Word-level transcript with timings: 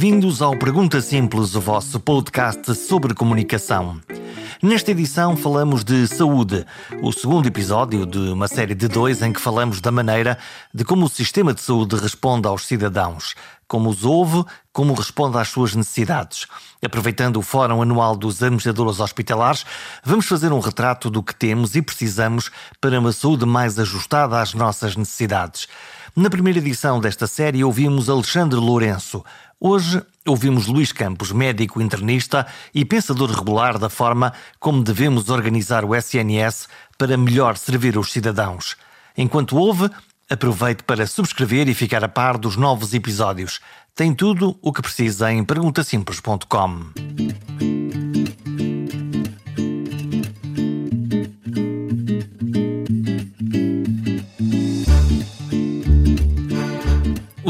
Bem-vindos 0.00 0.40
ao 0.40 0.56
Pergunta 0.56 0.98
Simples, 1.02 1.54
o 1.54 1.60
vosso 1.60 2.00
podcast 2.00 2.74
sobre 2.74 3.12
comunicação. 3.12 4.00
Nesta 4.62 4.92
edição 4.92 5.36
falamos 5.36 5.84
de 5.84 6.06
saúde, 6.06 6.64
o 7.02 7.12
segundo 7.12 7.46
episódio 7.46 8.06
de 8.06 8.18
uma 8.18 8.48
série 8.48 8.74
de 8.74 8.88
dois 8.88 9.20
em 9.20 9.30
que 9.30 9.38
falamos 9.38 9.78
da 9.78 9.92
maneira 9.92 10.38
de 10.72 10.86
como 10.86 11.04
o 11.04 11.08
sistema 11.08 11.52
de 11.52 11.60
saúde 11.60 11.96
responde 11.96 12.48
aos 12.48 12.64
cidadãos, 12.64 13.34
como 13.68 13.90
os 13.90 14.02
ouve, 14.02 14.42
como 14.72 14.94
responde 14.94 15.36
às 15.36 15.48
suas 15.48 15.74
necessidades. 15.74 16.46
Aproveitando 16.82 17.36
o 17.36 17.42
Fórum 17.42 17.82
Anual 17.82 18.16
dos 18.16 18.42
Administradores 18.42 19.00
Hospitalares, 19.00 19.66
vamos 20.02 20.26
fazer 20.26 20.50
um 20.50 20.60
retrato 20.60 21.10
do 21.10 21.22
que 21.22 21.34
temos 21.34 21.76
e 21.76 21.82
precisamos 21.82 22.50
para 22.80 22.98
uma 22.98 23.12
saúde 23.12 23.44
mais 23.44 23.78
ajustada 23.78 24.40
às 24.40 24.54
nossas 24.54 24.96
necessidades. 24.96 25.68
Na 26.16 26.30
primeira 26.30 26.58
edição 26.58 26.98
desta 26.98 27.26
série 27.26 27.62
ouvimos 27.62 28.08
Alexandre 28.08 28.58
Lourenço. 28.58 29.22
Hoje 29.62 30.02
ouvimos 30.26 30.68
Luís 30.68 30.90
Campos, 30.90 31.32
médico 31.32 31.82
internista 31.82 32.46
e 32.74 32.82
pensador 32.82 33.30
regular 33.30 33.78
da 33.78 33.90
forma 33.90 34.32
como 34.58 34.82
devemos 34.82 35.28
organizar 35.28 35.84
o 35.84 35.94
SNS 35.94 36.66
para 36.96 37.18
melhor 37.18 37.58
servir 37.58 37.98
os 37.98 38.10
cidadãos. 38.10 38.74
Enquanto 39.14 39.58
ouve, 39.58 39.90
aproveite 40.30 40.82
para 40.84 41.06
subscrever 41.06 41.68
e 41.68 41.74
ficar 41.74 42.02
a 42.02 42.08
par 42.08 42.38
dos 42.38 42.56
novos 42.56 42.94
episódios. 42.94 43.60
Tem 43.94 44.14
tudo 44.14 44.58
o 44.62 44.72
que 44.72 44.80
precisa 44.80 45.30
em 45.30 45.44
perguntasimples.com. 45.44 47.79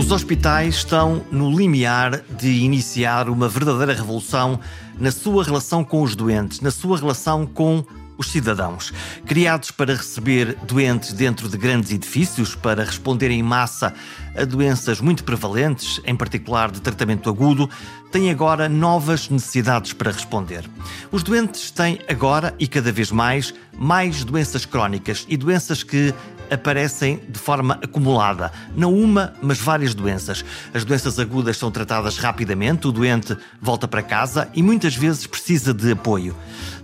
Os 0.00 0.10
hospitais 0.10 0.76
estão 0.76 1.26
no 1.30 1.54
limiar 1.54 2.22
de 2.30 2.48
iniciar 2.48 3.28
uma 3.28 3.50
verdadeira 3.50 3.92
revolução 3.92 4.58
na 4.98 5.10
sua 5.10 5.44
relação 5.44 5.84
com 5.84 6.02
os 6.02 6.16
doentes, 6.16 6.60
na 6.60 6.70
sua 6.70 6.96
relação 6.96 7.44
com 7.44 7.84
os 8.16 8.30
cidadãos. 8.30 8.94
Criados 9.26 9.70
para 9.70 9.94
receber 9.94 10.56
doentes 10.62 11.12
dentro 11.12 11.50
de 11.50 11.58
grandes 11.58 11.92
edifícios, 11.92 12.54
para 12.54 12.82
responder 12.82 13.30
em 13.30 13.42
massa 13.42 13.92
a 14.34 14.42
doenças 14.46 15.02
muito 15.02 15.22
prevalentes, 15.22 16.00
em 16.06 16.16
particular 16.16 16.70
de 16.70 16.80
tratamento 16.80 17.28
agudo, 17.28 17.68
têm 18.10 18.30
agora 18.30 18.70
novas 18.70 19.28
necessidades 19.28 19.92
para 19.92 20.12
responder. 20.12 20.64
Os 21.12 21.22
doentes 21.22 21.70
têm 21.70 21.98
agora 22.08 22.54
e 22.58 22.66
cada 22.66 22.90
vez 22.90 23.12
mais 23.12 23.52
mais 23.76 24.24
doenças 24.24 24.64
crónicas 24.64 25.26
e 25.28 25.36
doenças 25.36 25.82
que 25.82 26.14
aparecem 26.50 27.20
de 27.28 27.38
forma 27.38 27.78
acumulada. 27.82 28.52
Não 28.76 28.94
uma, 28.94 29.32
mas 29.40 29.58
várias 29.58 29.94
doenças. 29.94 30.44
As 30.74 30.84
doenças 30.84 31.18
agudas 31.18 31.56
são 31.56 31.70
tratadas 31.70 32.18
rapidamente, 32.18 32.88
o 32.88 32.92
doente 32.92 33.36
volta 33.60 33.86
para 33.86 34.02
casa 34.02 34.48
e 34.54 34.62
muitas 34.62 34.94
vezes 34.94 35.26
precisa 35.26 35.72
de 35.72 35.92
apoio. 35.92 36.34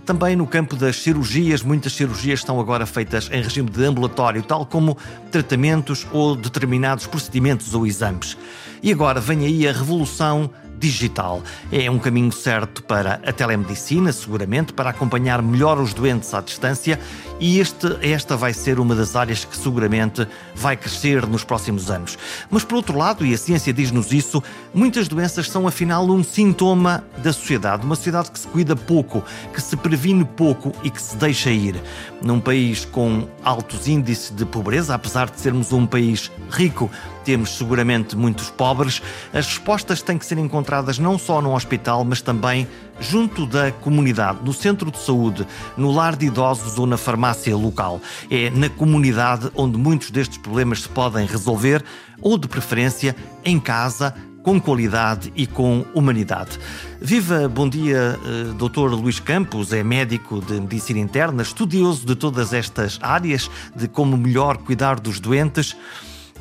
Também 0.05 0.37
no 0.37 0.47
campo 0.47 0.75
das 0.75 0.95
cirurgias, 0.97 1.61
muitas 1.61 1.91
cirurgias 1.93 2.39
estão 2.39 2.59
agora 2.61 2.85
feitas 2.85 3.29
em 3.29 3.41
regime 3.41 3.69
de 3.69 3.83
ambulatório, 3.83 4.41
tal 4.41 4.65
como 4.65 4.97
tratamentos 5.31 6.07
ou 6.13 6.35
determinados 6.35 7.05
procedimentos 7.05 7.73
ou 7.73 7.85
exames. 7.85 8.37
E 8.81 8.91
agora 8.91 9.19
vem 9.19 9.45
aí 9.45 9.67
a 9.67 9.73
revolução 9.73 10.49
digital. 10.77 11.41
É 11.71 11.89
um 11.89 11.99
caminho 11.99 12.31
certo 12.31 12.83
para 12.83 13.15
a 13.25 13.31
telemedicina, 13.31 14.11
seguramente, 14.11 14.73
para 14.73 14.89
acompanhar 14.89 15.41
melhor 15.41 15.79
os 15.79 15.93
doentes 15.93 16.33
à 16.33 16.41
distância, 16.41 16.99
e 17.39 17.59
este, 17.59 17.97
esta 18.01 18.35
vai 18.35 18.53
ser 18.53 18.79
uma 18.79 18.95
das 18.95 19.15
áreas 19.15 19.45
que 19.45 19.55
seguramente 19.55 20.27
vai 20.55 20.75
crescer 20.75 21.25
nos 21.27 21.43
próximos 21.43 21.91
anos. 21.91 22.17
Mas, 22.49 22.63
por 22.63 22.75
outro 22.75 22.97
lado, 22.97 23.25
e 23.25 23.33
a 23.33 23.37
ciência 23.37 23.73
diz-nos 23.73 24.11
isso, 24.11 24.41
muitas 24.73 25.07
doenças 25.07 25.49
são 25.49 25.67
afinal 25.67 26.07
um 26.07 26.23
sintoma 26.23 27.03
da 27.23 27.31
sociedade, 27.31 27.85
uma 27.85 27.95
sociedade 27.95 28.31
que 28.31 28.39
se 28.39 28.47
cuida 28.47 28.75
pouco, 28.75 29.23
que 29.53 29.61
se 29.61 29.75
previne 29.75 30.25
pouco 30.25 30.73
e 30.83 30.89
que 30.89 31.01
se 31.01 31.15
deixa 31.15 31.49
ir. 31.49 31.75
Num 32.21 32.39
país 32.39 32.83
com 32.83 33.27
altos 33.43 33.87
índices 33.87 34.35
de 34.35 34.45
pobreza, 34.45 34.95
apesar 34.95 35.29
de 35.29 35.39
sermos 35.39 35.71
um 35.71 35.85
país 35.85 36.31
rico, 36.49 36.89
temos 37.23 37.57
seguramente 37.57 38.15
muitos 38.15 38.49
pobres, 38.49 39.01
as 39.33 39.45
respostas 39.45 40.01
têm 40.01 40.17
que 40.17 40.25
ser 40.25 40.37
encontradas 40.37 40.97
não 40.97 41.17
só 41.19 41.41
no 41.41 41.53
hospital, 41.53 42.03
mas 42.03 42.21
também 42.21 42.67
junto 42.99 43.45
da 43.45 43.71
comunidade, 43.71 44.39
no 44.43 44.53
centro 44.53 44.89
de 44.89 44.97
saúde, 44.97 45.45
no 45.75 45.91
lar 45.91 46.15
de 46.15 46.25
idosos 46.25 46.79
ou 46.79 46.87
na 46.87 46.97
farmácia 46.97 47.55
local. 47.55 48.01
É 48.31 48.49
na 48.49 48.69
comunidade 48.69 49.51
onde 49.53 49.77
muitos 49.77 50.09
destes 50.09 50.37
problemas 50.37 50.81
se 50.81 50.89
podem 50.89 51.25
resolver, 51.25 51.83
ou 52.21 52.37
de 52.37 52.47
preferência 52.47 53.15
em 53.45 53.59
casa, 53.59 54.15
com 54.43 54.59
qualidade 54.59 55.31
e 55.35 55.45
com 55.45 55.85
humanidade. 55.93 56.59
Viva, 57.01 57.47
bom 57.47 57.67
dia, 57.67 58.19
eh, 58.25 58.53
Dr. 58.53 58.93
Luís 58.93 59.19
Campos, 59.19 59.73
é 59.73 59.83
médico 59.83 60.39
de 60.41 60.59
medicina 60.59 60.99
interna, 60.99 61.43
estudioso 61.43 62.05
de 62.05 62.15
todas 62.15 62.53
estas 62.53 62.97
áreas, 63.01 63.49
de 63.75 63.87
como 63.87 64.17
melhor 64.17 64.57
cuidar 64.57 64.99
dos 64.99 65.19
doentes. 65.19 65.75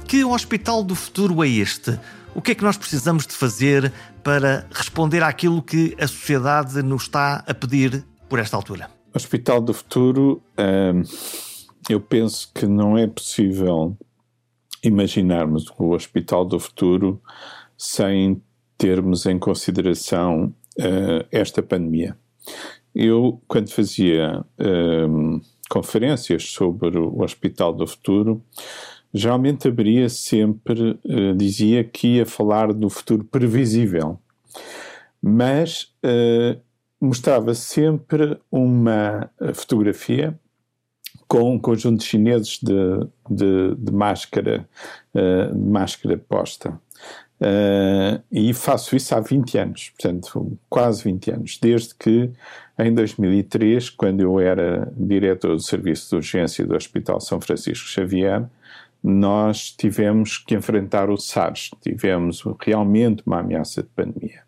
Que 0.07 0.25
hospital 0.25 0.83
do 0.83 0.95
futuro 0.95 1.43
é 1.43 1.49
este? 1.49 1.99
O 2.35 2.43
que 2.43 2.53
é 2.53 2.55
que 2.55 2.63
nós 2.63 2.77
precisamos 2.77 3.27
de 3.27 3.33
fazer 3.33 3.93
para 4.23 4.67
responder 4.71 5.23
àquilo 5.23 5.63
que 5.63 5.97
a 5.99 6.07
sociedade 6.07 6.83
nos 6.83 7.03
está 7.05 7.43
a 7.47 7.55
pedir 7.55 8.05
por 8.29 8.39
esta 8.39 8.57
altura? 8.57 8.91
Hospital 9.15 9.61
do 9.61 9.73
futuro, 9.73 10.43
hum, 10.59 11.03
eu 11.89 12.01
penso 12.01 12.51
que 12.55 12.67
não 12.67 12.99
é 12.99 13.07
possível 13.07 13.97
imaginarmos 14.83 15.73
o 15.79 15.93
Hospital 15.93 16.45
do 16.45 16.61
futuro 16.61 17.21
sem 17.77 18.43
termos 18.79 19.27
em 19.27 19.39
consideração 19.39 20.55
uh, 20.79 21.27
esta 21.31 21.63
pandemia. 21.63 22.17
Eu, 22.95 23.41
quando 23.47 23.71
fazia 23.71 24.41
uh, 24.41 25.41
conferências 25.69 26.45
sobre 26.45 26.99
o 26.99 27.23
Hospital 27.23 27.73
do 27.73 27.87
Futuro, 27.87 28.43
geralmente 29.13 29.69
abria 29.69 30.09
sempre, 30.09 30.99
uh, 31.05 31.35
dizia 31.37 31.85
que 31.85 32.17
ia 32.17 32.27
falar 32.27 32.73
do 32.73 32.89
futuro 32.89 33.25
previsível, 33.25 34.19
mas 35.21 35.95
uh, 36.05 36.61
mostrava 37.01 37.55
sempre 37.55 38.39
uma 38.51 39.31
fotografia 39.55 40.39
com 41.29 41.55
um 41.55 41.59
conjunto 41.59 41.99
de 41.99 42.05
chineses 42.05 42.59
de, 42.63 42.75
de, 43.29 43.75
de 43.77 43.93
máscara, 43.93 44.69
uh, 45.15 45.55
de 45.55 45.71
máscara 45.71 46.17
posta. 46.17 46.81
Uh, 47.39 48.23
e 48.33 48.55
faço 48.55 48.97
isso 48.97 49.15
há 49.15 49.21
20 49.21 49.59
anos, 49.59 49.91
portanto, 49.91 50.59
quase 50.71 51.05
20 51.05 51.31
anos, 51.33 51.59
desde 51.61 51.95
que 51.95 52.31
em 52.79 52.95
2003, 52.95 53.91
quando 53.91 54.21
eu 54.21 54.41
era 54.41 54.91
diretor 54.97 55.55
do 55.55 55.63
Serviço 55.63 56.11
de 56.11 56.17
Urgência 56.17 56.67
do 56.67 56.75
Hospital 56.75 57.21
São 57.21 57.39
Francisco 57.41 57.87
Xavier, 57.87 58.45
nós 59.03 59.71
tivemos 59.71 60.39
que 60.39 60.55
enfrentar 60.55 61.11
o 61.11 61.17
SARS, 61.19 61.71
tivemos 61.83 62.43
realmente 62.61 63.23
uma 63.27 63.41
ameaça 63.41 63.83
de 63.83 63.89
pandemia. 63.91 64.41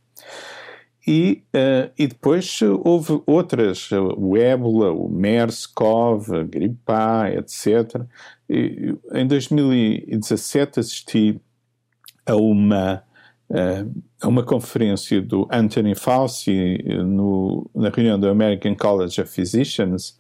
E, 1.07 1.43
uh, 1.55 1.91
e 1.99 2.07
depois 2.07 2.61
houve 2.85 3.23
outras, 3.27 3.91
o 3.93 4.37
ébola, 4.37 4.93
o 4.93 5.09
MERS-CoV, 5.09 6.41
a 6.41 6.43
gripe 6.43 6.79
A, 6.87 7.31
etc. 7.33 8.03
E, 8.49 8.95
em 9.13 9.27
2017 9.27 10.81
assisti 10.81 11.41
a 12.29 12.37
uma, 12.37 13.03
uh, 13.51 14.03
a 14.21 14.29
uma 14.29 14.45
conferência 14.45 15.21
do 15.21 15.49
Anthony 15.51 15.95
Fauci 15.95 16.79
no, 17.05 17.69
na 17.75 17.89
reunião 17.89 18.21
do 18.21 18.29
American 18.29 18.75
College 18.77 19.21
of 19.21 19.31
Physicians, 19.31 20.19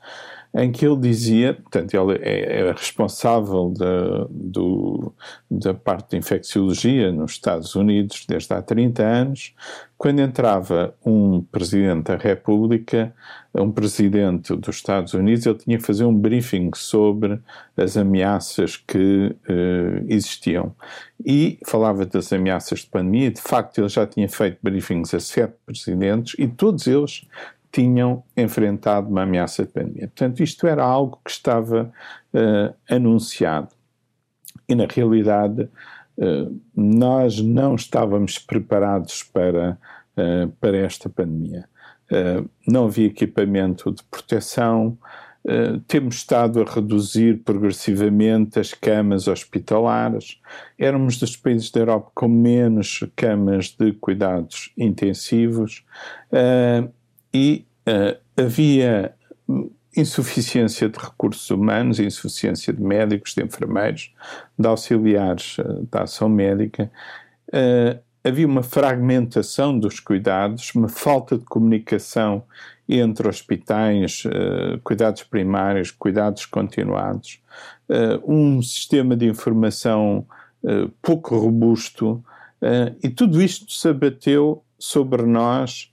em 0.55 0.73
que 0.73 0.87
ele 0.87 0.97
dizia, 0.97 1.55
portanto, 1.55 1.95
ele 1.95 2.19
é, 2.23 2.61
é 2.61 2.73
responsável 2.73 3.71
da, 3.71 4.27
do, 4.31 5.12
da 5.50 5.75
parte 5.75 6.11
de 6.11 6.17
infecciologia 6.17 7.12
nos 7.12 7.33
Estados 7.33 7.75
Unidos 7.75 8.25
desde 8.27 8.53
há 8.55 8.62
30 8.62 9.03
anos. 9.03 9.55
Quando 9.97 10.21
entrava 10.21 10.95
um 11.05 11.43
presidente 11.43 12.05
da 12.05 12.17
República, 12.17 13.12
um 13.53 13.71
presidente 13.71 14.55
dos 14.55 14.77
Estados 14.77 15.12
Unidos, 15.12 15.45
ele 15.45 15.59
tinha 15.59 15.77
que 15.77 15.85
fazer 15.85 16.05
um 16.05 16.15
briefing 16.15 16.71
sobre 16.75 17.41
as 17.77 17.97
ameaças 17.97 18.77
que 18.77 19.35
eh, 19.49 20.05
existiam. 20.06 20.73
E 21.27 21.59
falava 21.67 22.06
das 22.06 22.33
ameaças 22.33 22.81
de 22.81 22.87
pandemia, 22.87 23.31
de 23.33 23.41
facto, 23.41 23.79
ele 23.79 23.89
já 23.89 24.06
tinha 24.06 24.29
feito 24.29 24.59
briefings 24.62 25.12
a 25.12 25.19
sete 25.19 25.55
presidentes 25.67 26.37
e 26.39 26.47
todos 26.47 26.87
eles 26.87 27.27
tinham 27.70 28.23
enfrentado 28.37 29.09
uma 29.09 29.23
ameaça 29.23 29.65
de 29.65 29.73
pandemia. 29.73 30.09
Portanto, 30.09 30.43
isto 30.43 30.67
era 30.67 30.82
algo 30.82 31.20
que 31.25 31.31
estava 31.31 31.93
uh, 32.32 32.75
anunciado. 32.88 33.69
E, 34.69 34.75
na 34.75 34.87
realidade, 34.87 35.69
uh, 36.17 36.61
nós 36.75 37.41
não 37.41 37.75
estávamos 37.75 38.38
preparados 38.38 39.23
para, 39.23 39.79
uh, 40.17 40.49
para 40.61 40.76
esta 40.79 41.09
pandemia. 41.09 41.69
não 42.67 42.87
havia 42.87 43.06
equipamento 43.06 43.93
de 43.93 44.03
proteção, 44.05 44.97
temos 45.87 46.17
estado 46.17 46.62
a 46.62 46.64
reduzir 46.64 47.43
progressivamente 47.44 48.59
as 48.59 48.73
camas 48.73 49.29
hospitalares. 49.29 50.41
Éramos 50.79 51.19
dos 51.19 51.37
países 51.37 51.71
da 51.71 51.81
Europa 51.81 52.11
com 52.14 52.29
menos 52.29 53.05
camas 53.14 53.76
de 53.79 53.93
cuidados 53.93 54.73
intensivos 54.76 55.85
e 57.33 57.67
uh, 57.89 58.19
havia 58.41 59.15
insuficiência 59.97 60.89
de 60.89 60.99
recursos 60.99 61.51
humanos, 61.51 61.99
insuficiência 61.99 62.73
de 62.73 62.83
médicos, 62.83 63.35
de 63.35 63.43
enfermeiros, 63.43 64.15
de 64.57 64.67
auxiliares 64.67 65.57
da 65.91 66.03
ação 66.03 66.29
médica. 66.29 66.89
havia 68.23 68.47
uma 68.47 68.63
fragmentação 68.63 69.77
dos 69.77 69.99
cuidados, 69.99 70.73
uma 70.75 70.89
falta 70.89 71.37
de 71.37 71.45
comunicação 71.47 72.45
entre 72.89 73.29
hospitais, 73.29 74.25
uh, 74.25 74.81
cuidados 74.83 75.23
primários, 75.23 75.91
cuidados 75.91 76.47
continuados, 76.47 77.41
uh, 77.89 78.33
um 78.33 78.63
sistema 78.63 79.15
de 79.15 79.27
informação 79.27 80.27
uh, 80.63 80.89
pouco 81.03 81.37
robusto, 81.37 82.25
e 83.05 83.09
tudo 83.09 83.41
isto 83.41 83.71
se 83.71 83.89
abateu 83.89 84.65
sobre 84.77 85.23
nós. 85.23 85.93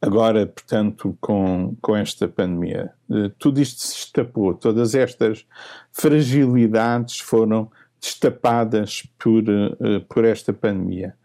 Agora, 0.00 0.46
portanto, 0.46 1.16
com, 1.20 1.76
com 1.80 1.96
esta 1.96 2.28
pandemia. 2.28 2.92
tudo 3.38 3.60
isto 3.60 3.82
se 3.82 3.96
estapou, 3.96 4.54
todas 4.54 4.94
estas 4.94 5.46
fragilidades 5.92 7.18
foram 7.18 7.70
destapadas 8.00 9.02
por, 9.18 9.42
por 10.08 10.24
esta 10.24 10.52
pandemia. 10.52 11.16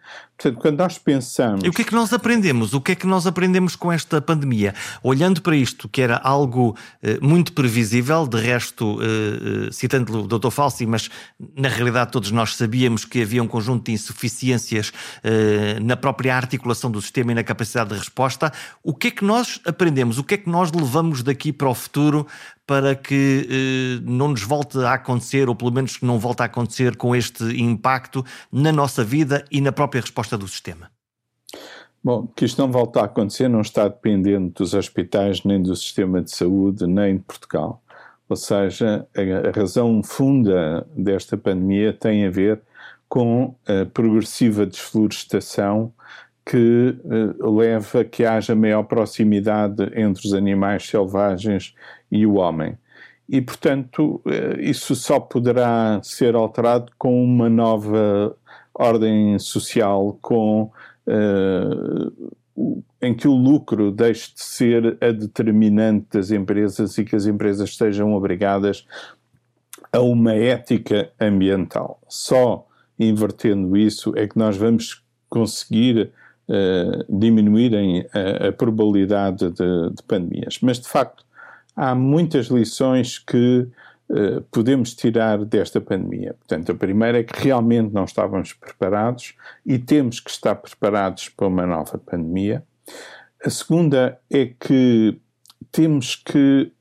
Portanto, 0.41 0.59
quando 0.59 0.77
nós 0.79 0.97
pensamos. 0.97 1.63
E 1.63 1.69
o 1.69 1.71
que 1.71 1.83
é 1.83 1.85
que 1.85 1.93
nós 1.93 2.11
aprendemos? 2.11 2.73
O 2.73 2.81
que 2.81 2.93
é 2.93 2.95
que 2.95 3.05
nós 3.05 3.27
aprendemos 3.27 3.75
com 3.75 3.91
esta 3.91 4.19
pandemia? 4.19 4.73
Olhando 5.03 5.39
para 5.39 5.55
isto, 5.55 5.87
que 5.87 6.01
era 6.01 6.17
algo 6.17 6.75
eh, 7.03 7.19
muito 7.21 7.53
previsível, 7.53 8.25
de 8.25 8.39
resto, 8.39 8.99
eh, 9.01 9.67
eh 9.67 9.71
citando 9.71 10.23
o 10.23 10.27
Dr. 10.27 10.49
Falsi, 10.49 10.85
mas 10.87 11.11
na 11.55 11.69
realidade 11.69 12.11
todos 12.11 12.31
nós 12.31 12.55
sabíamos 12.55 13.05
que 13.05 13.21
havia 13.21 13.43
um 13.43 13.47
conjunto 13.47 13.85
de 13.85 13.91
insuficiências 13.91 14.91
eh, 15.23 15.79
na 15.79 15.95
própria 15.95 16.35
articulação 16.35 16.89
do 16.89 16.99
sistema 17.01 17.33
e 17.33 17.35
na 17.35 17.43
capacidade 17.43 17.91
de 17.91 17.99
resposta. 17.99 18.51
O 18.83 18.95
que 18.95 19.09
é 19.09 19.11
que 19.11 19.23
nós 19.23 19.61
aprendemos? 19.63 20.17
O 20.17 20.23
que 20.23 20.33
é 20.33 20.37
que 20.37 20.49
nós 20.49 20.71
levamos 20.71 21.21
daqui 21.21 21.53
para 21.53 21.69
o 21.69 21.75
futuro 21.75 22.25
para 22.71 22.95
que 22.95 23.47
eh, 23.49 24.01
não 24.09 24.29
nos 24.29 24.43
volte 24.43 24.77
a 24.79 24.93
acontecer, 24.93 25.49
ou 25.49 25.55
pelo 25.55 25.73
menos 25.73 25.97
que 25.97 26.05
não 26.05 26.17
volte 26.17 26.41
a 26.41 26.45
acontecer 26.45 26.95
com 26.95 27.13
este 27.13 27.43
impacto 27.61 28.23
na 28.49 28.71
nossa 28.71 29.03
vida 29.03 29.43
e 29.51 29.59
na 29.59 29.73
própria 29.73 30.00
resposta 30.01 30.37
do 30.37 30.47
sistema? 30.47 30.91
Bom, 32.03 32.27
que 32.35 32.45
isto 32.45 32.59
não 32.59 32.71
volte 32.71 32.97
a 32.97 33.03
acontecer 33.03 33.47
não 33.47 33.61
está 33.61 33.87
dependendo 33.87 34.49
dos 34.49 34.73
hospitais, 34.73 35.43
nem 35.43 35.61
do 35.61 35.75
sistema 35.75 36.21
de 36.21 36.31
saúde, 36.31 36.87
nem 36.87 37.17
de 37.17 37.23
Portugal. 37.23 37.81
Ou 38.27 38.35
seja, 38.35 39.07
a, 39.15 39.59
razão 39.59 40.01
funda 40.01 40.87
desta 40.95 41.37
pandemia 41.37 41.93
tem 41.93 42.25
a 42.25 42.31
ver 42.31 42.61
com 43.07 43.53
a 43.67 43.85
progressiva 43.85 44.65
desflorestação 44.65 45.93
que 46.45 46.95
uh, 47.03 47.51
leva 47.51 48.01
a 48.01 48.05
que 48.05 48.25
haja 48.25 48.55
maior 48.55 48.83
proximidade 48.83 49.83
entre 49.95 50.25
os 50.25 50.33
animais 50.33 50.87
selvagens 50.87 51.75
e 52.11 52.25
o 52.25 52.35
homem. 52.35 52.77
E, 53.29 53.41
portanto, 53.41 54.21
uh, 54.25 54.59
isso 54.59 54.95
só 54.95 55.19
poderá 55.19 55.99
ser 56.01 56.35
alterado 56.35 56.91
com 56.97 57.23
uma 57.23 57.49
nova 57.49 58.35
ordem 58.73 59.37
social, 59.39 60.17
com 60.21 60.71
uh, 61.07 62.35
em 63.01 63.13
que 63.13 63.27
o 63.27 63.35
lucro 63.35 63.91
deixe 63.91 64.33
de 64.33 64.41
ser 64.41 64.97
a 65.01 65.11
determinante 65.11 66.07
das 66.11 66.31
empresas 66.31 66.97
e 66.97 67.03
que 67.03 67.15
as 67.15 67.25
empresas 67.25 67.69
estejam 67.69 68.13
obrigadas 68.13 68.85
a 69.91 69.99
uma 69.99 70.33
ética 70.33 71.09
ambiental. 71.19 71.99
Só 72.07 72.67
invertendo 72.99 73.75
isso 73.75 74.13
é 74.15 74.27
que 74.27 74.37
nós 74.37 74.55
vamos 74.57 75.03
conseguir 75.27 76.11
uh, 76.47 77.17
diminuir 77.19 77.73
a, 77.75 78.49
a, 78.49 78.51
probabilidade 78.51 79.49
de, 79.49 79.89
de, 79.89 80.03
pandemias. 80.07 80.59
Mas, 80.61 80.79
de 80.79 80.87
facto, 80.87 81.25
há 81.75 81.95
muitas 81.95 82.47
lições 82.47 83.17
que 83.17 83.67
uh, 84.11 84.41
podemos 84.51 84.93
tirar 84.93 85.43
desta 85.45 85.81
pandemia. 85.81 86.35
Portanto, 86.35 86.71
a 86.71 86.75
primeira 86.75 87.19
é 87.19 87.23
que 87.23 87.43
realmente 87.43 87.93
não 87.93 88.03
estávamos 88.03 88.53
preparados 88.53 89.33
e 89.65 89.79
temos 89.79 90.19
que 90.19 90.29
estar 90.29 90.55
preparados 90.55 91.29
para 91.29 91.47
uma 91.47 91.65
nova 91.65 91.97
pandemia. 91.97 92.63
A 93.43 93.49
segunda 93.49 94.19
é 94.29 94.45
que 94.47 95.17
temos 95.71 96.15
que 96.15 96.71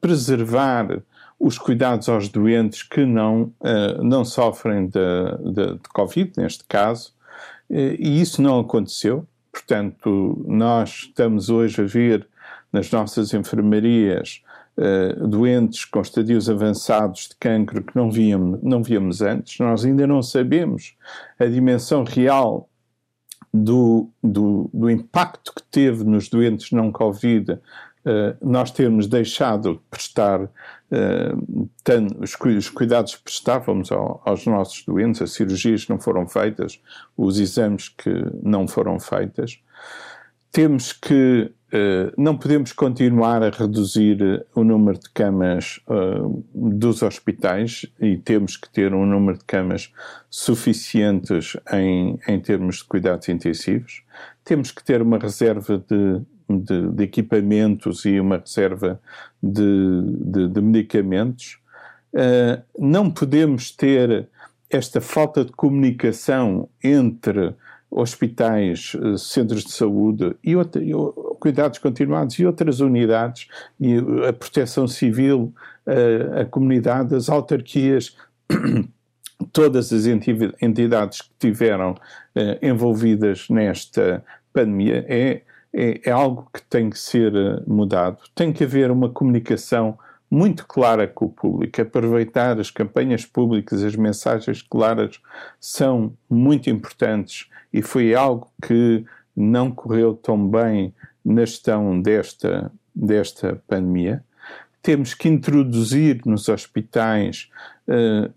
preservar 0.00 1.02
os 1.38 1.58
cuidados 1.58 2.08
aos 2.08 2.28
doentes 2.28 2.82
que 2.82 3.04
não, 3.04 3.52
uh, 3.60 4.02
não 4.02 4.24
sofrem 4.24 4.86
de, 4.86 5.52
de, 5.52 5.74
de 5.74 5.88
Covid, 5.92 6.32
neste 6.36 6.64
caso, 6.64 7.12
eh, 7.68 7.96
e 7.98 8.20
isso 8.20 8.40
não 8.40 8.60
aconteceu. 8.60 9.26
Portanto, 9.50 10.44
nós 10.46 11.04
estamos 11.06 11.50
hoje 11.50 11.82
a 11.82 11.84
ver 11.84 12.28
nas 12.72 12.90
nossas 12.90 13.34
enfermarias 13.34 14.42
uh, 14.76 15.26
doentes 15.26 15.84
com 15.84 16.00
estadios 16.00 16.48
avançados 16.48 17.28
de 17.28 17.36
cancro 17.36 17.82
que 17.82 17.96
não 17.96 18.10
víamos, 18.10 18.60
não 18.62 18.82
víamos 18.82 19.20
antes. 19.20 19.58
Nós 19.58 19.84
ainda 19.84 20.06
não 20.06 20.22
sabemos 20.22 20.96
a 21.38 21.46
dimensão 21.46 22.04
real 22.04 22.68
do, 23.52 24.08
do, 24.22 24.70
do 24.72 24.90
impacto 24.90 25.52
que 25.54 25.62
teve 25.64 26.04
nos 26.04 26.28
doentes 26.28 26.70
não 26.72 26.90
Covid 26.90 27.58
Uh, 28.04 28.34
nós 28.44 28.72
termos 28.72 29.06
deixado 29.06 29.74
de 29.74 29.80
prestar 29.88 30.42
uh, 30.42 30.48
os, 32.20 32.36
os, 32.58 32.68
cuidados 32.68 33.14
que 33.14 33.22
prestávamos 33.22 33.92
ao, 33.92 34.20
aos 34.24 34.44
nossos 34.44 34.84
doentes, 34.84 35.22
as 35.22 35.30
cirurgias 35.30 35.84
que 35.84 35.90
não 35.90 36.00
foram 36.00 36.26
feitas, 36.26 36.80
os 37.16 37.38
exames 37.38 37.88
que 37.88 38.10
não 38.42 38.66
foram 38.66 38.98
feitas. 38.98 39.60
Temos 40.52 40.92
que, 40.92 41.50
uh, 41.72 42.12
não 42.16 42.36
podemos 42.36 42.72
continuar 42.72 43.42
a 43.42 43.50
reduzir 43.50 44.44
o 44.54 44.62
número 44.62 44.98
de 44.98 45.08
camas 45.10 45.80
dos 46.54 47.02
hospitais 47.02 47.86
e 47.98 48.18
temos 48.18 48.56
que 48.58 48.70
ter 48.70 48.92
um 48.92 49.06
número 49.06 49.38
de 49.38 49.44
camas 49.44 49.90
suficientes 50.28 51.56
em, 51.72 52.18
em 52.28 52.38
termos 52.38 52.76
de 52.76 52.84
cuidados 52.84 53.28
intensivos. 53.30 54.02
Temos 54.44 54.70
que 54.70 54.84
ter 54.84 55.00
uma 55.00 55.18
reserva 55.18 55.82
de 55.88 56.20
de, 56.58 56.88
de 56.88 57.04
equipamentos 57.04 58.04
e 58.04 58.18
uma 58.20 58.38
reserva 58.38 59.00
de, 59.42 59.62
de, 60.20 60.48
de 60.48 60.60
medicamentos. 60.60 61.58
Uh, 62.12 62.62
não 62.78 63.10
podemos 63.10 63.70
ter 63.70 64.28
esta 64.68 65.00
falta 65.00 65.44
de 65.44 65.52
comunicação 65.52 66.68
entre 66.82 67.54
hospitais, 67.94 68.96
eh, 68.96 69.16
centros 69.18 69.64
de 69.64 69.72
saúde 69.72 70.34
e, 70.42 70.56
outra, 70.56 70.82
cuidados 71.38 71.78
continuados 71.78 72.38
e 72.38 72.46
outras 72.46 72.80
unidades, 72.80 73.48
e 73.78 73.96
a 74.26 74.32
proteção 74.32 74.88
civil, 74.88 75.52
a, 75.86 76.40
a 76.40 76.44
comunidade, 76.46 77.14
as 77.14 77.28
autarquias, 77.28 78.16
todas 79.52 79.92
as 79.92 80.06
entidades 80.06 81.20
que 81.20 81.30
tiveram 81.38 81.92
uh, 81.92 82.64
envolvidas 82.64 83.48
nesta 83.50 84.24
pandemia, 84.52 85.04
é 85.08 85.42
é, 85.72 86.00
é 86.04 86.10
algo 86.10 86.48
que 86.52 86.62
tem 86.62 86.90
que 86.90 86.98
ser 86.98 87.34
eh, 87.34 87.62
mudado. 87.66 88.18
Tem 88.34 88.52
que 88.52 88.64
haver 88.64 88.90
uma 88.90 89.08
comunicação 89.08 89.98
muito 90.32 90.66
clara 90.66 91.06
com 91.06 91.26
o 91.26 91.28
público. 91.28 91.82
Aproveitar 91.82 92.58
as 92.58 92.70
campanhas 92.70 93.26
públicas, 93.26 93.82
as 93.82 93.94
mensagens 93.94 94.62
claras 94.62 95.20
são 95.60 96.14
muito 96.28 96.70
importantes 96.70 97.50
e 97.70 97.82
foi 97.82 98.14
algo 98.14 98.50
que 98.66 99.04
não 99.36 99.70
correu 99.70 100.14
tão 100.14 100.48
bem 100.48 100.94
na 101.22 101.44
gestão 101.44 102.00
desta, 102.00 102.72
desta 102.94 103.62
pandemia. 103.68 104.24
Temos 104.80 105.12
que 105.12 105.28
introduzir 105.28 106.22
nos 106.24 106.48
hospitais 106.48 107.50
uh, 107.86 108.32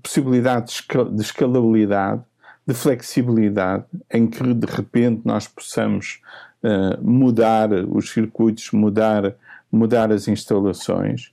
possibilidades 0.00 0.86
de 1.10 1.20
escalabilidade, 1.20 2.22
de 2.64 2.74
flexibilidade, 2.74 3.86
em 4.08 4.28
que 4.28 4.54
de 4.54 4.66
repente 4.66 5.22
nós 5.24 5.48
possamos 5.48 6.22
uh, 6.62 7.04
mudar 7.04 7.72
os 7.72 8.08
circuitos, 8.08 8.70
mudar, 8.70 9.34
mudar 9.70 10.12
as 10.12 10.28
instalações. 10.28 11.32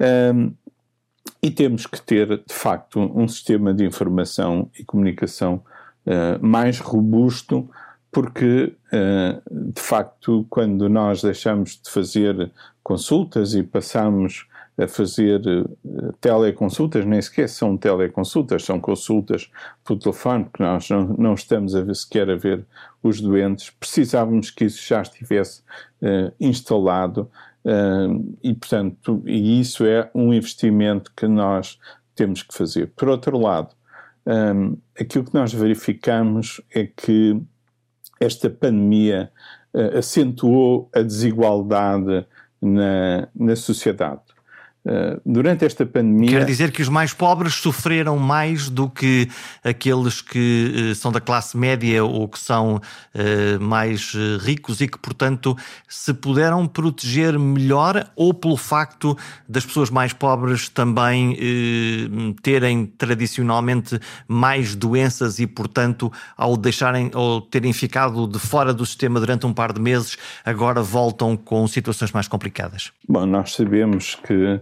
Um, 0.00 0.54
e 1.42 1.50
temos 1.50 1.86
que 1.86 2.00
ter, 2.00 2.26
de 2.28 2.54
facto, 2.54 3.00
um 3.00 3.26
sistema 3.28 3.72
de 3.72 3.84
informação 3.84 4.70
e 4.78 4.84
comunicação 4.84 5.62
uh, 6.06 6.44
mais 6.44 6.78
robusto, 6.78 7.68
porque, 8.10 8.74
uh, 8.92 9.72
de 9.72 9.80
facto, 9.80 10.46
quando 10.50 10.88
nós 10.88 11.22
deixamos 11.22 11.80
de 11.82 11.90
fazer 11.90 12.50
consultas 12.82 13.54
e 13.54 13.62
passamos 13.62 14.46
a 14.76 14.88
fazer 14.88 15.40
uh, 15.46 16.12
teleconsultas, 16.20 17.04
nem 17.04 17.20
sequer 17.20 17.48
são 17.48 17.76
teleconsultas, 17.76 18.64
são 18.64 18.80
consultas 18.80 19.50
por 19.84 19.98
telefone, 19.98 20.44
porque 20.44 20.62
nós 20.62 20.88
não, 20.88 21.04
não 21.18 21.34
estamos 21.34 21.74
a 21.74 21.82
ver, 21.82 21.94
sequer 21.94 22.30
a 22.30 22.36
ver 22.36 22.64
os 23.02 23.20
doentes. 23.20 23.70
Precisávamos 23.70 24.50
que 24.50 24.64
isso 24.64 24.86
já 24.86 25.02
estivesse 25.02 25.60
uh, 26.02 26.32
instalado 26.40 27.30
Uh, 27.64 28.36
e, 28.42 28.54
portanto, 28.54 29.22
e 29.26 29.60
isso 29.60 29.84
é 29.84 30.10
um 30.14 30.32
investimento 30.32 31.12
que 31.14 31.26
nós 31.26 31.78
temos 32.14 32.42
que 32.42 32.56
fazer. 32.56 32.92
Por 32.96 33.08
outro 33.08 33.38
lado, 33.38 33.74
um, 34.26 34.76
aquilo 34.98 35.24
que 35.24 35.34
nós 35.34 35.52
verificamos 35.52 36.60
é 36.74 36.86
que 36.86 37.40
esta 38.18 38.48
pandemia 38.48 39.30
uh, 39.74 39.98
acentuou 39.98 40.90
a 40.94 41.02
desigualdade 41.02 42.26
na, 42.60 43.28
na 43.34 43.56
sociedade. 43.56 44.22
Uh, 44.82 45.20
durante 45.26 45.62
esta 45.62 45.84
pandemia. 45.84 46.30
Quer 46.30 46.46
dizer 46.46 46.72
que 46.72 46.80
os 46.80 46.88
mais 46.88 47.12
pobres 47.12 47.52
sofreram 47.52 48.16
mais 48.16 48.70
do 48.70 48.88
que 48.88 49.28
aqueles 49.62 50.22
que 50.22 50.92
uh, 50.92 50.94
são 50.94 51.12
da 51.12 51.20
classe 51.20 51.54
média 51.54 52.02
ou 52.02 52.26
que 52.26 52.38
são 52.38 52.76
uh, 52.76 53.60
mais 53.60 54.14
ricos 54.40 54.80
e 54.80 54.88
que, 54.88 54.98
portanto, 54.98 55.54
se 55.86 56.14
puderam 56.14 56.66
proteger 56.66 57.38
melhor 57.38 58.10
ou 58.16 58.32
pelo 58.32 58.56
facto 58.56 59.14
das 59.46 59.66
pessoas 59.66 59.90
mais 59.90 60.14
pobres 60.14 60.70
também 60.70 61.36
terem 62.42 62.86
tradicionalmente 62.86 64.00
mais 64.26 64.74
doenças 64.74 65.38
e, 65.38 65.46
portanto, 65.46 66.10
ao 66.36 66.56
deixarem 66.56 67.10
ou 67.14 67.42
terem 67.42 67.72
ficado 67.74 68.26
de 68.26 68.38
fora 68.38 68.72
do 68.72 68.86
sistema 68.86 69.20
durante 69.20 69.44
um 69.44 69.52
par 69.52 69.74
de 69.74 69.80
meses, 69.80 70.16
agora 70.44 70.82
voltam 70.82 71.36
com 71.36 71.66
situações 71.66 72.12
mais 72.12 72.26
complicadas? 72.26 72.92
Bom, 73.06 73.26
nós 73.26 73.52
sabemos 73.52 74.14
que 74.26 74.60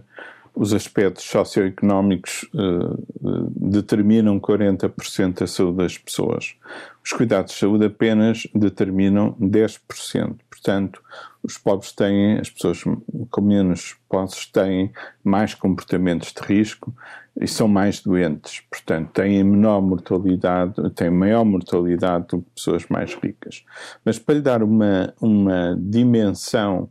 os 0.55 0.73
aspectos 0.73 1.23
socioeconómicos 1.23 2.43
uh, 2.53 3.51
determinam 3.55 4.39
40% 4.39 5.39
da 5.39 5.47
saúde 5.47 5.77
das 5.77 5.97
pessoas. 5.97 6.55
Os 7.03 7.13
cuidados 7.13 7.53
de 7.53 7.59
saúde 7.59 7.85
apenas 7.85 8.47
determinam 8.53 9.35
10%. 9.39 10.35
Portanto, 10.49 11.01
os 11.41 11.57
pobres 11.57 11.93
têm, 11.93 12.37
as 12.39 12.49
pessoas 12.49 12.83
com 13.31 13.41
menos 13.41 13.95
posses 14.09 14.45
têm 14.45 14.91
mais 15.23 15.53
comportamentos 15.53 16.33
de 16.33 16.41
risco 16.41 16.93
e 17.39 17.47
são 17.47 17.67
mais 17.67 18.01
doentes. 18.01 18.61
Portanto, 18.69 19.11
têm 19.13 19.43
menor 19.43 19.81
mortalidade, 19.81 20.73
têm 20.91 21.09
maior 21.09 21.45
mortalidade 21.45 22.27
do 22.27 22.41
que 22.41 22.49
pessoas 22.55 22.85
mais 22.89 23.13
ricas. 23.15 23.63
Mas 24.03 24.19
para 24.19 24.35
lhe 24.35 24.41
dar 24.41 24.61
uma, 24.61 25.13
uma 25.21 25.77
dimensão 25.79 26.89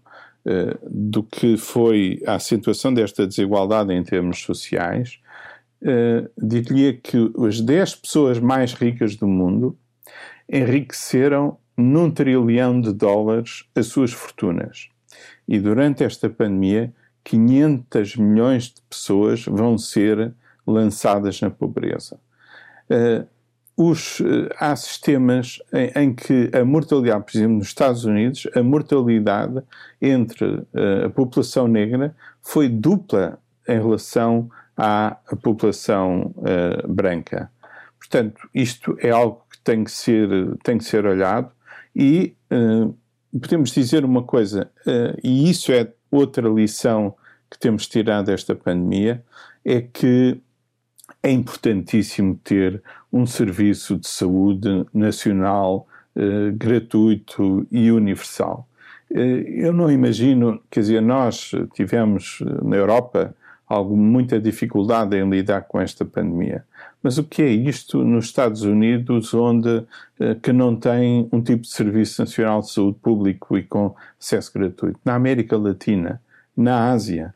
do 0.90 1.23
que 1.23 1.57
foi 1.57 2.23
a 2.26 2.35
acentuação 2.35 2.93
desta 2.93 3.26
desigualdade 3.26 3.93
em 3.93 4.02
termos 4.02 4.40
sociais, 4.43 5.21
uh, 5.83 6.31
diria 6.37 6.95
que 6.95 7.17
as 7.47 7.61
10 7.61 7.97
pessoas 7.97 8.38
mais 8.38 8.73
ricas 8.73 9.17
do 9.17 9.26
mundo 9.26 9.76
enriqueceram 10.49 11.59
num 11.76 12.11
trilhão 12.11 12.81
de 12.81 12.93
dólares 12.93 13.64
as 13.75 13.87
suas 13.87 14.12
fortunas. 14.12 14.88
E 15.47 15.59
durante 15.59 16.02
esta 16.02 16.28
pandemia, 16.28 16.93
500 17.25 18.17
milhões 18.17 18.64
de 18.64 18.83
pessoas 18.88 19.45
vão 19.45 19.76
ser 19.76 20.33
lançadas 20.67 21.40
na 21.40 21.50
pobreza. 21.50 22.19
Uh, 22.90 23.26
os, 23.78 24.20
eh, 24.20 24.52
há 24.58 24.75
sistemas 24.75 25.62
em, 25.73 25.92
em, 25.94 26.12
que 26.12 26.50
a 26.52 26.64
mortalidade, 26.64 27.25
por 27.25 27.38
exemplo, 27.38 27.58
nos 27.58 27.68
Estados 27.68 28.04
Unidos, 28.04 28.49
a 28.56 28.61
mortalidade 28.61 29.62
entre 30.02 30.47
uh, 30.47 31.06
a 31.06 31.11
população 31.11 31.68
negra 31.68 32.12
foi 32.42 32.68
dupla 32.68 33.38
em 33.68 33.80
relação 33.80 34.50
à 34.76 35.16
população 35.44 36.35
uh, 36.38 36.92
branca. 36.92 37.52
Portanto, 38.00 38.49
isto 38.52 38.99
é 39.00 39.11
algo 39.11 39.44
que 39.49 39.61
tem 39.61 39.85
que 39.85 39.92
ser, 39.92 40.28
tem 40.64 40.76
que 40.76 40.85
ser 40.85 41.06
olhado 41.06 41.52
e 41.94 42.35
uh, 42.52 42.92
podemos 43.40 43.70
dizer 43.70 44.04
uma 44.04 44.25
coisa, 44.25 44.68
e 45.23 45.49
isso 45.50 45.70
é 45.70 45.92
outra 46.11 46.49
lição 46.49 47.14
que 47.49 47.58
temos 47.58 47.87
tirado 47.87 48.26
desta 48.26 48.54
pandemia, 48.54 49.23
é 49.64 49.82
que 49.82 50.40
é 51.23 51.30
importantíssimo 51.30 52.40
ter 52.42 52.82
um 53.12 53.27
serviço 53.27 53.97
de 53.97 54.09
saúde 54.09 54.87
nacional 54.93 55.87
eh, 56.19 56.50
gratuito 56.53 57.65
e 57.71 57.93
universal. 57.93 58.67
Eh, 59.09 59.45
eu 59.47 59.73
não 59.73 59.88
imagino, 59.88 60.61
quer 60.69 60.81
dizer, 60.81 61.00
nós 61.00 61.53
tivemos 61.75 62.41
eh, 62.43 62.65
na 62.65 62.75
Europa 62.77 63.35
algo, 63.69 63.97
muita 63.97 64.41
dificuldade 64.41 65.17
em 65.17 65.29
lidar 65.31 65.62
com 65.62 65.81
esta 65.81 66.05
pandemia. 66.05 66.65
Mas 67.00 67.19
o 67.19 67.25
que 67.25 67.41
é 67.43 67.49
isto 67.49 68.03
nos 68.03 68.25
Estados 68.25 68.62
Unidos, 68.62 69.33
onde 69.33 69.85
que 70.43 70.53
não 70.53 70.75
tem 70.75 71.29
um 71.31 71.41
tipo 71.41 71.62
de 71.62 71.69
serviço 71.69 72.23
nacional 72.23 72.61
de 72.61 72.73
saúde 72.73 72.99
público 73.00 73.57
e 73.57 73.62
com 73.62 73.95
acesso 74.21 74.50
gratuito? 74.53 74.99
Na 75.05 75.15
América 75.15 75.57
Latina, 75.57 76.21
na 76.57 76.91
Ásia, 76.91 77.33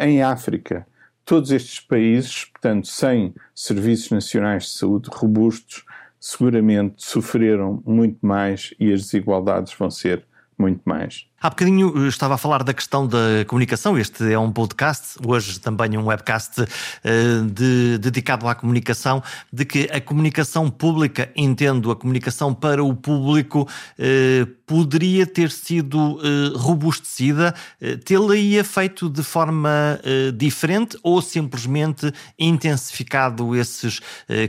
em 0.00 0.20
África 0.20 0.86
todos 1.28 1.50
estes 1.50 1.78
países, 1.78 2.46
portanto, 2.46 2.86
sem 2.86 3.34
serviços 3.54 4.10
nacionais 4.10 4.62
de 4.62 4.70
saúde 4.70 5.10
robustos, 5.12 5.84
seguramente 6.18 7.04
sofreram 7.04 7.82
muito 7.84 8.26
mais 8.26 8.72
e 8.80 8.90
as 8.90 9.02
desigualdades 9.02 9.74
vão 9.74 9.90
ser 9.90 10.24
muito 10.58 10.82
mais. 10.84 11.24
Há 11.40 11.50
bocadinho 11.50 12.04
eh, 12.04 12.08
estava 12.08 12.34
a 12.34 12.38
falar 12.38 12.64
da 12.64 12.74
questão 12.74 13.06
da 13.06 13.44
comunicação. 13.46 13.96
Este 13.96 14.32
é 14.32 14.38
um 14.38 14.50
podcast, 14.50 15.16
hoje 15.24 15.60
também 15.60 15.96
um 15.96 16.06
webcast 16.06 16.62
uh, 16.62 16.66
de, 17.46 17.96
dedicado 17.98 18.48
à 18.48 18.56
comunicação, 18.56 19.22
de 19.52 19.64
que 19.64 19.88
a 19.92 20.00
comunicação 20.00 20.68
pública, 20.68 21.30
entendo 21.36 21.92
a 21.92 21.96
comunicação 21.96 22.52
para 22.52 22.82
o 22.82 22.92
público, 22.92 23.60
uh, 23.62 24.46
poderia 24.66 25.24
ter 25.26 25.52
sido 25.52 26.18
robustecida, 26.56 27.54
uh, 27.80 27.96
tê-la-ia 27.98 28.64
feito 28.64 29.08
de 29.08 29.22
forma 29.22 29.68
diferente 30.36 30.98
ou 31.02 31.22
simplesmente 31.22 32.12
intensificado 32.38 33.54
esses 33.54 34.00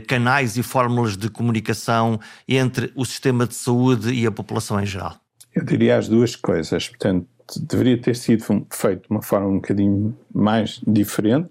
canais 0.06 0.56
e 0.56 0.62
fórmulas 0.62 1.16
de 1.16 1.28
comunicação 1.28 2.18
entre 2.48 2.92
o 2.94 3.04
sistema 3.04 3.46
de 3.46 3.54
saúde 3.54 4.12
e 4.12 4.26
a 4.26 4.30
população 4.30 4.80
em 4.80 4.86
geral? 4.86 5.20
Eu 5.54 5.64
diria 5.64 5.96
as 5.98 6.08
duas 6.08 6.36
coisas. 6.36 6.88
Portanto, 6.88 7.26
deveria 7.60 8.00
ter 8.00 8.14
sido 8.16 8.44
feito 8.70 9.02
de 9.02 9.10
uma 9.10 9.22
forma 9.22 9.48
um 9.48 9.56
bocadinho 9.56 10.16
mais 10.32 10.80
diferente 10.86 11.48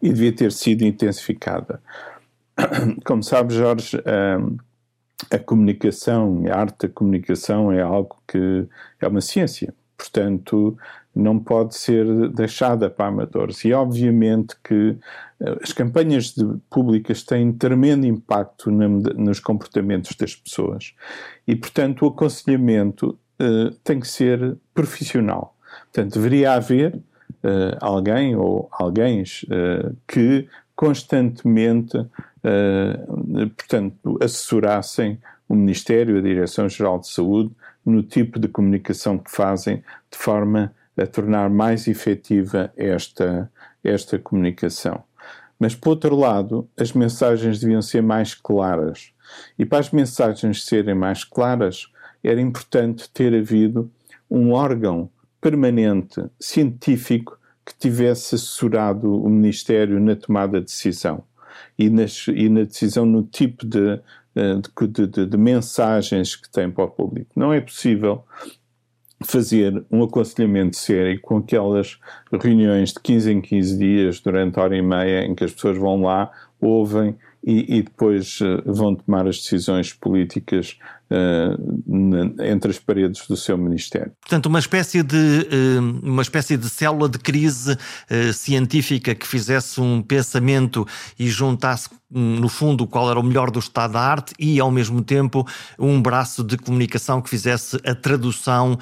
e 0.00 0.08
devia 0.08 0.32
ter 0.32 0.52
sido 0.52 0.82
intensificada. 0.82 1.82
Como 3.04 3.22
sabe, 3.22 3.54
Jorge, 3.54 3.96
a, 3.98 5.36
a 5.36 5.38
comunicação, 5.38 6.44
a 6.50 6.56
arte 6.56 6.86
da 6.86 6.92
comunicação 6.92 7.72
é 7.72 7.80
algo 7.80 8.16
que 8.26 8.66
é 9.00 9.06
uma 9.06 9.20
ciência. 9.20 9.74
Portanto, 9.96 10.78
não 11.14 11.38
pode 11.38 11.76
ser 11.76 12.06
deixada 12.30 12.88
para 12.88 13.08
amadores. 13.08 13.64
E 13.64 13.72
obviamente 13.72 14.54
que 14.62 14.96
eh, 15.40 15.58
as 15.62 15.72
campanhas 15.72 16.32
de, 16.32 16.44
públicas 16.70 17.22
têm 17.22 17.52
tremendo 17.52 18.06
impacto 18.06 18.70
na, 18.70 18.88
nos 18.88 19.40
comportamentos 19.40 20.16
das 20.16 20.34
pessoas. 20.34 20.94
E, 21.46 21.54
portanto, 21.54 22.02
o 22.02 22.08
aconselhamento 22.08 23.18
uh, 23.40 23.70
tem 23.82 23.98
que 23.98 24.08
ser 24.08 24.56
profissional. 24.74 25.56
Portanto, 25.92 26.14
deveria 26.14 26.52
haver 26.52 26.94
uh, 26.94 27.76
alguém 27.80 28.36
ou 28.36 28.68
alguém 28.70 29.22
uh, 29.22 29.96
que 30.06 30.48
constantemente, 30.76 31.92
portanto, 33.54 34.18
assessorassem 34.22 35.18
o 35.46 35.54
Ministério, 35.54 36.16
a 36.16 36.22
Direção-Geral 36.22 37.00
de 37.00 37.08
Saúde, 37.08 37.50
no 37.84 38.02
tipo 38.02 38.38
de 38.38 38.48
comunicação 38.48 39.18
que 39.18 39.30
fazem, 39.30 39.84
de 40.10 40.16
forma 40.16 40.72
a 40.98 41.06
tornar 41.06 41.50
mais 41.50 41.86
efetiva 41.86 42.72
esta, 42.78 43.50
esta 43.84 44.18
comunicação. 44.18 45.04
Mas, 45.58 45.74
por 45.74 45.90
outro 45.90 46.16
lado, 46.16 46.66
as 46.78 46.94
mensagens 46.94 47.60
deviam 47.60 47.82
ser 47.82 48.02
mais 48.02 48.34
claras. 48.34 49.12
E 49.58 49.66
para 49.66 49.80
as 49.80 49.90
mensagens 49.90 50.64
serem 50.64 50.94
mais 50.94 51.24
claras, 51.24 51.92
era 52.22 52.40
importante 52.40 53.08
ter 53.10 53.34
havido 53.34 53.90
um 54.30 54.52
órgão 54.52 55.10
permanente 55.40 56.22
científico 56.38 57.38
que 57.64 57.74
tivesse 57.78 58.34
assessorado 58.34 59.12
o 59.12 59.28
Ministério 59.28 60.00
na 60.00 60.14
tomada 60.16 60.58
de 60.60 60.66
decisão 60.66 61.24
e, 61.78 61.88
nas, 61.88 62.26
e 62.28 62.48
na 62.48 62.62
decisão 62.64 63.06
no 63.06 63.22
tipo 63.22 63.66
de, 63.66 64.00
eh, 64.34 64.54
de, 64.88 65.06
de, 65.06 65.26
de, 65.26 65.36
mensagens 65.36 66.36
que 66.36 66.50
tem 66.50 66.70
para 66.70 66.84
o 66.84 66.88
público. 66.88 67.30
Não 67.36 67.52
é 67.52 67.60
possível 67.60 68.24
fazer 69.22 69.84
um 69.90 70.02
aconselhamento 70.02 70.76
sério 70.76 71.20
com 71.20 71.38
aquelas 71.38 71.98
reuniões 72.32 72.92
de 72.92 73.00
15 73.00 73.32
em 73.32 73.40
15 73.40 73.78
dias 73.78 74.20
durante 74.20 74.58
hora 74.58 74.76
e 74.76 74.82
meia 74.82 75.24
em 75.24 75.34
que 75.34 75.44
as 75.44 75.52
pessoas 75.52 75.76
vão 75.76 76.02
lá, 76.02 76.30
ouvem 76.60 77.16
e, 77.44 77.78
e 77.78 77.82
depois 77.82 78.40
uh, 78.40 78.62
vão 78.64 78.94
tomar 78.94 79.26
as 79.26 79.36
decisões 79.36 79.92
políticas 79.92 80.78
uh, 81.10 82.42
entre 82.44 82.70
as 82.70 82.78
paredes 82.78 83.26
do 83.26 83.36
seu 83.36 83.58
ministério. 83.58 84.12
Portanto, 84.20 84.46
uma 84.46 84.58
espécie 84.58 85.02
de 85.02 85.16
uh, 85.16 86.00
uma 86.02 86.22
espécie 86.22 86.56
de 86.56 86.68
célula 86.68 87.08
de 87.08 87.18
crise 87.18 87.76
científica 88.32 89.14
que 89.14 89.26
fizesse 89.26 89.80
um 89.80 90.02
pensamento 90.02 90.86
e 91.18 91.28
juntasse 91.28 91.88
no 92.10 92.48
fundo, 92.48 92.86
qual 92.88 93.08
era 93.08 93.20
o 93.20 93.22
melhor 93.22 93.50
do 93.52 93.60
estado 93.60 93.92
da 93.92 94.00
arte 94.00 94.34
e, 94.38 94.58
ao 94.58 94.70
mesmo 94.70 95.00
tempo, 95.00 95.46
um 95.78 96.02
braço 96.02 96.42
de 96.42 96.56
comunicação 96.56 97.22
que 97.22 97.30
fizesse 97.30 97.76
a 97.84 97.94
tradução 97.94 98.76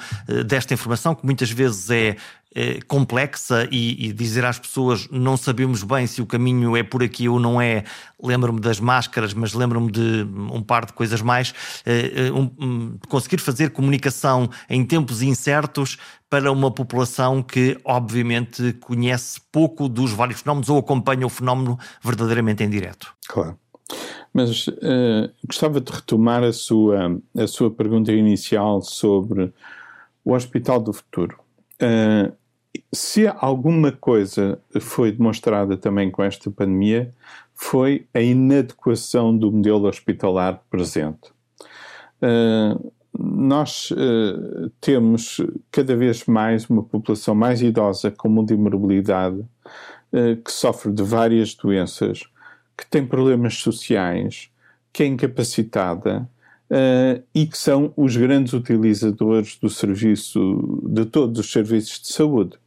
desta 0.47 0.73
informação, 0.73 1.13
que 1.13 1.23
muitas 1.23 1.51
vezes 1.51 1.91
é 1.91 2.07
eh, 2.07 2.15
complexa 2.87 3.67
e, 3.71 4.07
e, 4.07 4.11
dizer 4.11 4.43
às 4.43 4.57
pessoas 4.57 5.07
não 5.11 5.37
sabemos 5.37 5.83
bem 5.83 6.07
se 6.07 6.21
o 6.21 6.25
caminho 6.25 6.75
é 6.75 6.81
por 6.81 7.03
aqui 7.03 7.29
ou 7.29 7.39
não 7.39 7.61
é. 7.61 7.83
Lembro-me 8.21 8.59
das 8.59 8.79
máscaras, 8.79 9.33
mas 9.33 9.53
lembro-me 9.53 9.91
de 9.91 10.27
um 10.51 10.61
par 10.61 10.85
de 10.85 10.93
coisas 10.93 11.21
mais. 11.21 11.53
Eh, 11.85 12.31
um, 12.31 12.51
um, 12.59 12.97
conseguir 13.07 13.37
fazer 13.37 13.69
comunicação 13.69 14.49
em 14.69 14.83
tempos 14.83 15.21
incertos 15.21 15.97
para 16.29 16.51
uma 16.51 16.71
população 16.71 17.41
que, 17.41 17.79
obviamente, 17.83 18.73
conhece 18.73 19.39
pouco 19.51 19.87
dos 19.87 20.11
vários 20.11 20.41
fenómenos 20.41 20.69
ou 20.69 20.77
acompanha 20.77 21.25
o 21.25 21.29
fenómeno 21.29 21.77
verdadeiramente 22.03 22.63
em 22.63 22.69
direto. 22.69 23.13
Claro. 23.27 23.57
Mas 24.33 24.67
uh, 24.67 25.31
gostava 25.45 25.81
de 25.81 25.91
retomar 25.91 26.43
a 26.43 26.53
sua, 26.53 27.19
a 27.35 27.47
sua 27.47 27.71
pergunta 27.71 28.11
inicial 28.11 28.81
sobre 28.81 29.51
o 30.23 30.33
Hospital 30.33 30.79
do 30.79 30.93
Futuro. 30.93 31.39
Uh, 31.81 32.31
se 32.93 33.27
alguma 33.27 33.91
coisa 33.91 34.59
foi 34.79 35.11
demonstrada 35.11 35.77
também 35.77 36.09
com 36.11 36.23
esta 36.23 36.49
pandemia, 36.51 37.13
foi 37.53 38.07
a 38.13 38.21
inadequação 38.21 39.35
do 39.35 39.51
modelo 39.51 39.87
hospitalar 39.87 40.61
presente. 40.69 41.31
Uh, 42.21 42.91
nós 43.17 43.91
uh, 43.91 44.69
temos 44.79 45.41
cada 45.71 45.95
vez 45.95 46.25
mais 46.25 46.69
uma 46.69 46.83
população 46.83 47.35
mais 47.35 47.61
idosa 47.61 48.11
com 48.11 48.29
multimorbilidade, 48.29 49.39
uh, 49.39 50.35
que 50.43 50.51
sofre 50.51 50.91
de 50.91 51.03
várias 51.03 51.53
doenças, 51.53 52.23
que 52.77 52.87
tem 52.89 53.05
problemas 53.05 53.55
sociais, 53.55 54.49
que 54.93 55.03
é 55.03 55.05
incapacitada 55.05 56.29
uh, 56.69 57.23
e 57.33 57.45
que 57.45 57.57
são 57.57 57.93
os 57.95 58.15
grandes 58.15 58.53
utilizadores 58.53 59.57
do 59.57 59.69
serviço, 59.69 60.81
de 60.87 61.05
todos 61.05 61.39
os 61.39 61.51
serviços 61.51 61.99
de 61.99 62.13
saúde. 62.13 62.57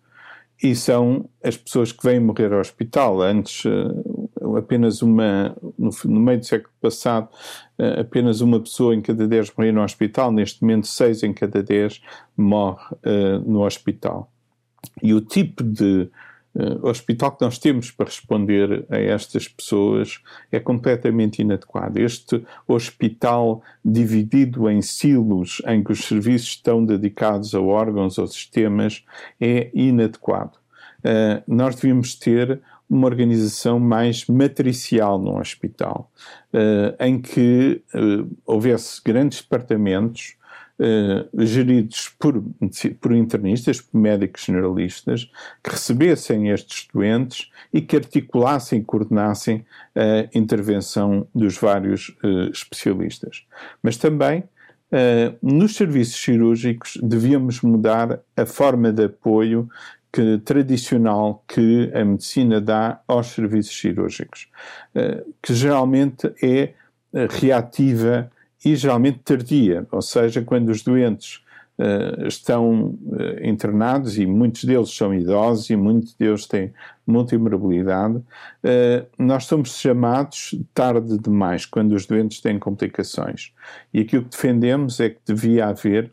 E 0.63 0.77
são 0.77 1.29
as 1.43 1.57
pessoas 1.57 1.91
que 1.91 2.05
vêm 2.05 2.21
morrer 2.21 2.53
ao 2.53 2.61
hospital. 2.61 3.21
Antes, 3.21 3.65
uh, 3.65 4.57
apenas 4.57 5.03
uma, 5.03 5.57
no, 5.79 5.91
no, 6.05 6.21
meio 6.21 6.39
do 6.39 6.47
século 6.47 6.73
passado, 6.81 7.29
uh, 7.79 8.01
apenas 8.01 8.41
uma 8.41 8.61
pessoa 8.61 8.95
em 8.95 9.01
cada 9.01 9.27
dez 9.27 9.53
morria 9.57 9.73
no 9.73 9.83
hospital. 9.83 10.31
Neste 10.31 10.63
momento, 10.63 10.87
seis 10.87 11.23
em 11.23 11.33
cada 11.33 11.63
dez 11.63 12.01
morre 12.37 12.85
no 13.45 13.65
hospital. 13.65 14.31
E 15.03 15.15
o 15.15 15.21
tipo 15.21 15.63
de 15.63 16.11
Uh, 16.55 16.87
hospital 16.87 17.33
que 17.33 17.43
nós 17.45 17.59
temos 17.59 17.91
para 17.91 18.07
responder 18.07 18.85
a 18.91 18.99
estas 18.99 19.49
pessoas 19.49 20.21
é 20.51 20.61
completamente 20.61 21.41
inadequado. 21.41 21.99
Este 21.99 22.45
hospital 22.69 23.63
dividido 23.83 24.69
em 24.69 24.83
silos, 24.83 25.63
em 25.67 25.83
que 25.83 25.93
os 25.93 26.05
serviços 26.05 26.49
estão 26.49 26.85
dedicados 26.85 27.55
a 27.55 27.61
órgãos 27.61 28.19
ou 28.19 28.27
sistemas, 28.27 29.03
é 29.41 29.71
inadequado. 29.73 30.59
Uh, 30.99 31.43
nós 31.47 31.75
devíamos 31.75 32.15
ter 32.15 32.61
uma 32.89 33.07
organização 33.07 33.81
mais 33.81 34.27
matricial 34.27 35.19
no 35.19 35.39
hospital, 35.39 36.13
uh, 36.53 37.03
em 37.03 37.19
que 37.19 37.83
houvesse 38.45 39.01
grandes 39.03 39.41
departamentos 39.41 40.37
eh, 40.79 41.27
geridos 41.45 42.11
por, 42.19 42.43
por 43.01 43.13
internistas, 43.13 43.81
por 43.81 44.01
médicos 44.01 44.45
generalistas, 44.45 45.31
que 45.63 45.71
recebessem 45.71 46.49
estes 46.51 46.89
doentes 46.93 47.51
e 47.73 47.81
que 47.81 47.97
articulassem 47.97 48.81
e 48.81 48.85
coordenassem 48.85 49.65
a 49.95 50.37
intervenção 50.37 51.27
dos 51.35 51.59
vários 51.59 52.09
uh, 52.25 52.51
especialistas. 52.53 53.47
Mas 53.83 53.97
também 53.97 54.45
Uh, 54.93 55.35
nos 55.41 55.75
serviços 55.77 56.23
cirúrgicos 56.23 56.99
devíamos 57.03 57.63
mudar 57.63 58.21
a 58.37 58.45
forma 58.45 58.93
de 58.93 59.05
apoio 59.05 59.67
que, 60.13 60.37
tradicional 60.45 61.43
que 61.49 61.91
a 61.95 62.05
medicina 62.05 62.61
dá 62.61 63.01
aos 63.09 63.29
serviços 63.29 63.75
cirúrgicos, 63.75 64.51
uh, 64.95 65.35
que 65.41 65.55
geralmente 65.55 66.31
é 66.43 66.75
reativa 67.31 68.31
e 68.65 68.77
geralmente 68.77 69.21
tardia, 69.25 69.87
ou 69.91 70.03
seja, 70.03 70.43
quando 70.43 70.69
os 70.69 70.83
doentes 70.83 71.43
uh, 71.79 72.27
estão 72.27 72.97
uh, 73.03 73.45
internados 73.45 74.19
e 74.19 74.27
muitos 74.27 74.65
deles 74.65 74.95
são 74.95 75.13
idosos 75.13 75.71
e 75.71 75.77
muitos 75.77 76.15
deles 76.15 76.47
têm 76.47 76.73
multimorbilidade, 77.07 78.17
uh, 78.17 79.07
nós 79.19 79.45
somos 79.45 79.77
chamados 79.77 80.55
tarde 80.73 81.19
demais, 81.19 81.67
quando 81.67 81.93
os 81.93 82.07
doentes 82.07 82.41
têm 82.41 82.59
complicações. 82.59 83.53
E 83.93 84.01
aquilo 84.01 84.25
que 84.25 84.31
defendemos 84.31 85.01
é 85.01 85.11
que 85.11 85.21
devia 85.25 85.67
haver 85.67 86.13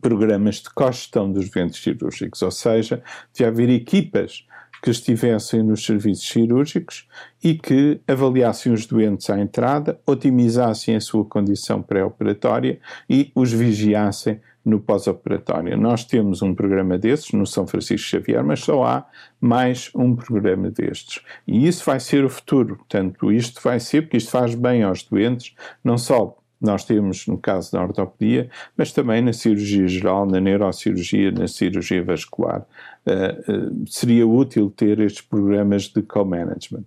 programas 0.00 0.56
de 0.56 0.70
cogestão 0.70 1.30
dos 1.30 1.50
doentes 1.50 1.82
cirúrgicos, 1.82 2.42
ou 2.42 2.50
seja, 2.50 3.02
devia 3.32 3.48
haver 3.48 3.68
equipas 3.68 4.46
que 4.82 4.90
estivessem 4.90 5.62
nos 5.62 5.86
serviços 5.86 6.28
cirúrgicos 6.28 7.06
e 7.42 7.54
que 7.54 8.00
avaliassem 8.06 8.72
os 8.72 8.84
doentes 8.84 9.30
à 9.30 9.38
entrada, 9.38 10.00
otimizassem 10.04 10.96
a 10.96 11.00
sua 11.00 11.24
condição 11.24 11.80
pré-operatória 11.80 12.80
e 13.08 13.30
os 13.32 13.52
vigiassem 13.52 14.40
no 14.64 14.80
pós-operatório. 14.80 15.76
Nós 15.76 16.04
temos 16.04 16.42
um 16.42 16.54
programa 16.54 16.98
desses 16.98 17.32
no 17.32 17.46
São 17.46 17.66
Francisco 17.66 18.08
Xavier, 18.08 18.44
mas 18.44 18.60
só 18.60 18.84
há 18.84 19.06
mais 19.40 19.90
um 19.94 20.14
programa 20.16 20.70
destes. 20.70 21.22
E 21.46 21.66
isso 21.66 21.84
vai 21.84 22.00
ser 22.00 22.24
o 22.24 22.28
futuro. 22.28 22.76
Portanto, 22.76 23.32
isto 23.32 23.60
vai 23.62 23.78
ser, 23.78 24.02
porque 24.02 24.16
isto 24.16 24.30
faz 24.30 24.54
bem 24.54 24.82
aos 24.82 25.02
doentes, 25.04 25.54
não 25.82 25.96
só 25.96 26.36
nós 26.62 26.84
temos 26.84 27.26
no 27.26 27.36
caso 27.36 27.72
da 27.72 27.82
ortopedia, 27.82 28.48
mas 28.76 28.92
também 28.92 29.20
na 29.20 29.32
cirurgia 29.32 29.88
geral, 29.88 30.24
na 30.24 30.40
neurocirurgia, 30.40 31.32
na 31.32 31.48
cirurgia 31.48 32.02
vascular. 32.04 32.64
Uh, 33.04 33.82
uh, 33.82 33.84
seria 33.90 34.24
útil 34.24 34.70
ter 34.70 35.00
estes 35.00 35.22
programas 35.22 35.88
de 35.88 36.02
co-management. 36.02 36.84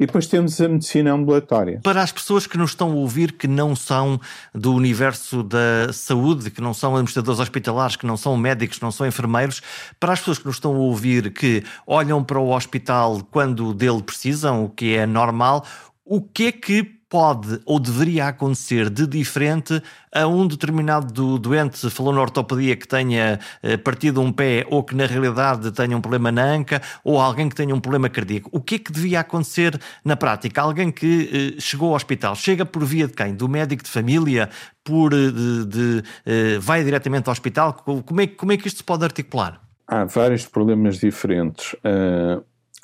E 0.00 0.06
depois 0.06 0.26
temos 0.26 0.58
a 0.62 0.68
medicina 0.68 1.12
ambulatória. 1.12 1.80
Para 1.82 2.02
as 2.02 2.10
pessoas 2.10 2.46
que 2.46 2.56
nos 2.56 2.70
estão 2.70 2.90
a 2.90 2.94
ouvir, 2.94 3.32
que 3.32 3.46
não 3.46 3.76
são 3.76 4.18
do 4.54 4.72
universo 4.72 5.42
da 5.42 5.92
saúde, 5.92 6.50
que 6.50 6.62
não 6.62 6.72
são 6.72 6.94
administradores 6.94 7.38
hospitalares, 7.38 7.96
que 7.96 8.06
não 8.06 8.16
são 8.16 8.34
médicos, 8.34 8.78
que 8.78 8.84
não 8.84 8.90
são 8.90 9.06
enfermeiros, 9.06 9.60
para 10.00 10.14
as 10.14 10.20
pessoas 10.20 10.38
que 10.38 10.46
nos 10.46 10.56
estão 10.56 10.74
a 10.74 10.78
ouvir, 10.78 11.34
que 11.34 11.62
olham 11.86 12.24
para 12.24 12.38
o 12.38 12.48
hospital 12.48 13.20
quando 13.30 13.74
dele 13.74 14.02
precisam, 14.02 14.64
o 14.64 14.70
que 14.70 14.94
é 14.94 15.04
normal, 15.04 15.66
o 16.02 16.22
que 16.22 16.46
é 16.46 16.52
que 16.52 16.97
pode 17.08 17.60
ou 17.64 17.80
deveria 17.80 18.28
acontecer 18.28 18.90
de 18.90 19.06
diferente 19.06 19.82
a 20.12 20.26
um 20.26 20.46
determinado 20.46 21.38
doente, 21.38 21.88
falou 21.90 22.12
na 22.12 22.20
ortopedia, 22.20 22.76
que 22.76 22.86
tenha 22.86 23.38
eh, 23.62 23.76
partido 23.76 24.20
um 24.20 24.32
pé 24.32 24.66
ou 24.70 24.82
que 24.82 24.94
na 24.94 25.06
realidade 25.06 25.70
tenha 25.72 25.96
um 25.96 26.00
problema 26.00 26.30
na 26.30 26.44
anca 26.44 26.82
ou 27.02 27.18
alguém 27.20 27.48
que 27.48 27.54
tenha 27.54 27.74
um 27.74 27.80
problema 27.80 28.08
cardíaco. 28.08 28.50
O 28.52 28.60
que 28.60 28.76
é 28.76 28.78
que 28.78 28.92
devia 28.92 29.20
acontecer 29.20 29.80
na 30.04 30.16
prática? 30.16 30.60
Alguém 30.60 30.90
que 30.90 31.56
eh, 31.56 31.60
chegou 31.60 31.90
ao 31.90 31.94
hospital, 31.94 32.34
chega 32.34 32.64
por 32.66 32.84
via 32.84 33.06
de 33.06 33.14
quem? 33.14 33.34
Do 33.34 33.48
médico 33.48 33.82
de 33.82 33.90
família? 33.90 34.50
Por, 34.84 35.12
eh, 35.12 35.30
de, 35.30 35.66
de, 35.66 36.58
vai 36.60 36.84
diretamente 36.84 37.28
ao 37.28 37.32
hospital? 37.32 37.72
Como 37.74 38.20
é, 38.20 38.26
como 38.26 38.52
é 38.52 38.56
que 38.56 38.68
isto 38.68 38.78
se 38.78 38.84
pode 38.84 39.04
articular? 39.04 39.60
Há 39.86 40.04
vários 40.04 40.46
problemas 40.46 40.98
diferentes. 40.98 41.74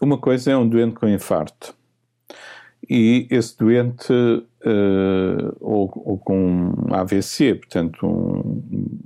uma 0.00 0.16
coisa 0.16 0.52
é 0.52 0.56
um 0.56 0.66
doente 0.66 0.94
com 0.94 1.06
infarto 1.06 1.74
e 2.88 3.26
esse 3.30 3.56
doente, 3.56 4.12
uh, 4.12 5.56
ou, 5.60 5.90
ou, 5.94 6.18
com 6.18 6.72
AVC, 6.90 7.54
portanto, 7.54 8.06
um, 8.06 8.98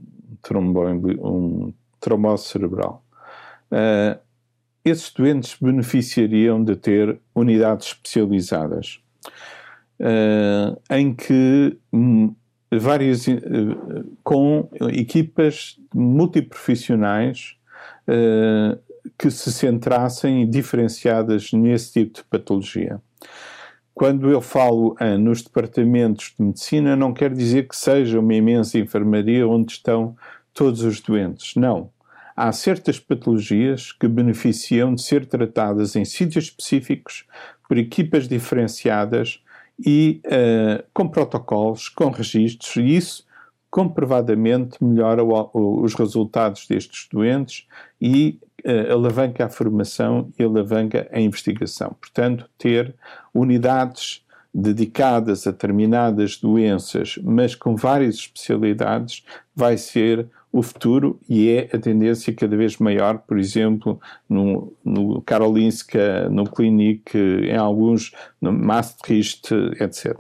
trombo, 0.43 0.87
um 0.89 1.73
trombose 2.01 2.47
cerebral, 2.47 3.05
uh, 3.73 4.19
esses 4.85 5.13
doentes 5.13 5.57
beneficiariam 5.61 6.63
de 6.63 6.77
ter 6.77 7.19
unidades 7.35 7.89
especializadas, 7.89 9.01
uh, 10.01 10.81
em 10.91 11.15
que 11.15 11.79
um, 11.93 12.35
várias, 12.73 13.27
com 14.23 14.69
equipas 14.93 15.79
multiprofissionais 15.95 17.57
que 19.17 19.31
se 19.31 19.51
centrassem 19.51 20.49
diferenciadas 20.49 21.51
nesse 21.53 21.93
tipo 21.93 22.17
de 22.17 22.25
patologia. 22.25 23.01
Quando 23.99 24.31
eu 24.31 24.41
falo 24.41 24.95
ah, 25.01 25.19
nos 25.19 25.43
departamentos 25.43 26.33
de 26.39 26.45
medicina, 26.45 26.95
não 26.95 27.13
quer 27.13 27.35
dizer 27.35 27.67
que 27.67 27.77
seja 27.77 28.21
uma 28.21 28.33
imensa 28.33 28.79
enfermaria 28.79 29.45
onde 29.45 29.73
estão 29.73 30.15
todos 30.55 30.83
os 30.83 31.01
doentes. 31.01 31.57
Não. 31.57 31.91
Há 32.37 32.53
certas 32.53 33.01
patologias 33.01 33.91
que 33.91 34.07
beneficiam 34.07 34.95
de 34.95 35.03
ser 35.03 35.27
tratadas 35.27 35.97
em 35.97 36.05
sítios 36.05 36.45
específicos, 36.45 37.27
por 37.67 37.77
equipas 37.77 38.29
diferenciadas 38.29 39.43
e 39.85 40.23
uh, 40.27 40.85
com 40.95 41.09
protocolos, 41.09 41.89
com 41.89 42.09
registros, 42.11 42.77
e 42.77 42.95
isso 42.95 43.27
comprovadamente 43.69 44.79
melhora 44.81 45.25
o, 45.25 45.83
os 45.83 45.95
resultados 45.95 46.69
destes 46.69 47.09
doentes 47.11 47.67
e 48.01 48.39
alavanca 48.93 49.47
a 49.47 49.49
formação 49.49 50.33
e 50.39 50.43
alavanca 50.43 51.09
a 51.13 51.21
investigação. 51.21 51.97
Portanto, 52.01 52.49
ter 52.59 52.95
unidades 53.33 54.25
dedicadas 54.53 55.47
a 55.47 55.51
determinadas 55.51 56.37
doenças, 56.39 57.19
mas 57.23 57.55
com 57.55 57.77
várias 57.77 58.17
especialidades, 58.17 59.25
vai 59.55 59.77
ser 59.77 60.29
o 60.51 60.63
futuro 60.63 61.21
e 61.29 61.51
é 61.51 61.69
a 61.73 61.79
tendência 61.79 62.35
cada 62.35 62.57
vez 62.57 62.79
maior, 62.79 63.19
por 63.19 63.39
exemplo, 63.39 64.01
no, 64.29 64.73
no 64.85 65.21
Karolinska, 65.23 66.29
no 66.31 66.45
Klinik, 66.45 67.17
em 67.17 67.57
alguns, 67.57 68.13
no 68.41 68.53
Maastricht, 68.53 69.53
etc. 69.79 70.19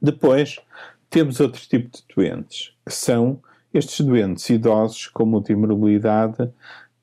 Depois, 0.00 0.58
temos 1.08 1.40
outro 1.40 1.60
tipo 1.60 1.90
de 1.90 2.02
doentes, 2.14 2.74
que 2.86 2.92
são 2.92 3.40
estes 3.72 4.04
doentes 4.04 4.48
idosos 4.50 5.06
com 5.06 5.24
multimobilidade 5.24 6.50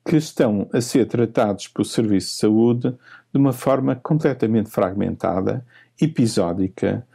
que 0.08 0.16
estão 0.16 0.66
a 0.72 0.80
ser 0.80 1.04
tratados 1.04 1.68
pelo 1.68 1.84
Serviço 1.84 2.28
de 2.28 2.34
Saúde 2.40 2.96
de 3.30 3.38
uma 3.38 3.52
forma 3.52 3.94
completamente 3.94 4.70
fragmentada, 4.70 5.62
episódica, 6.00 7.06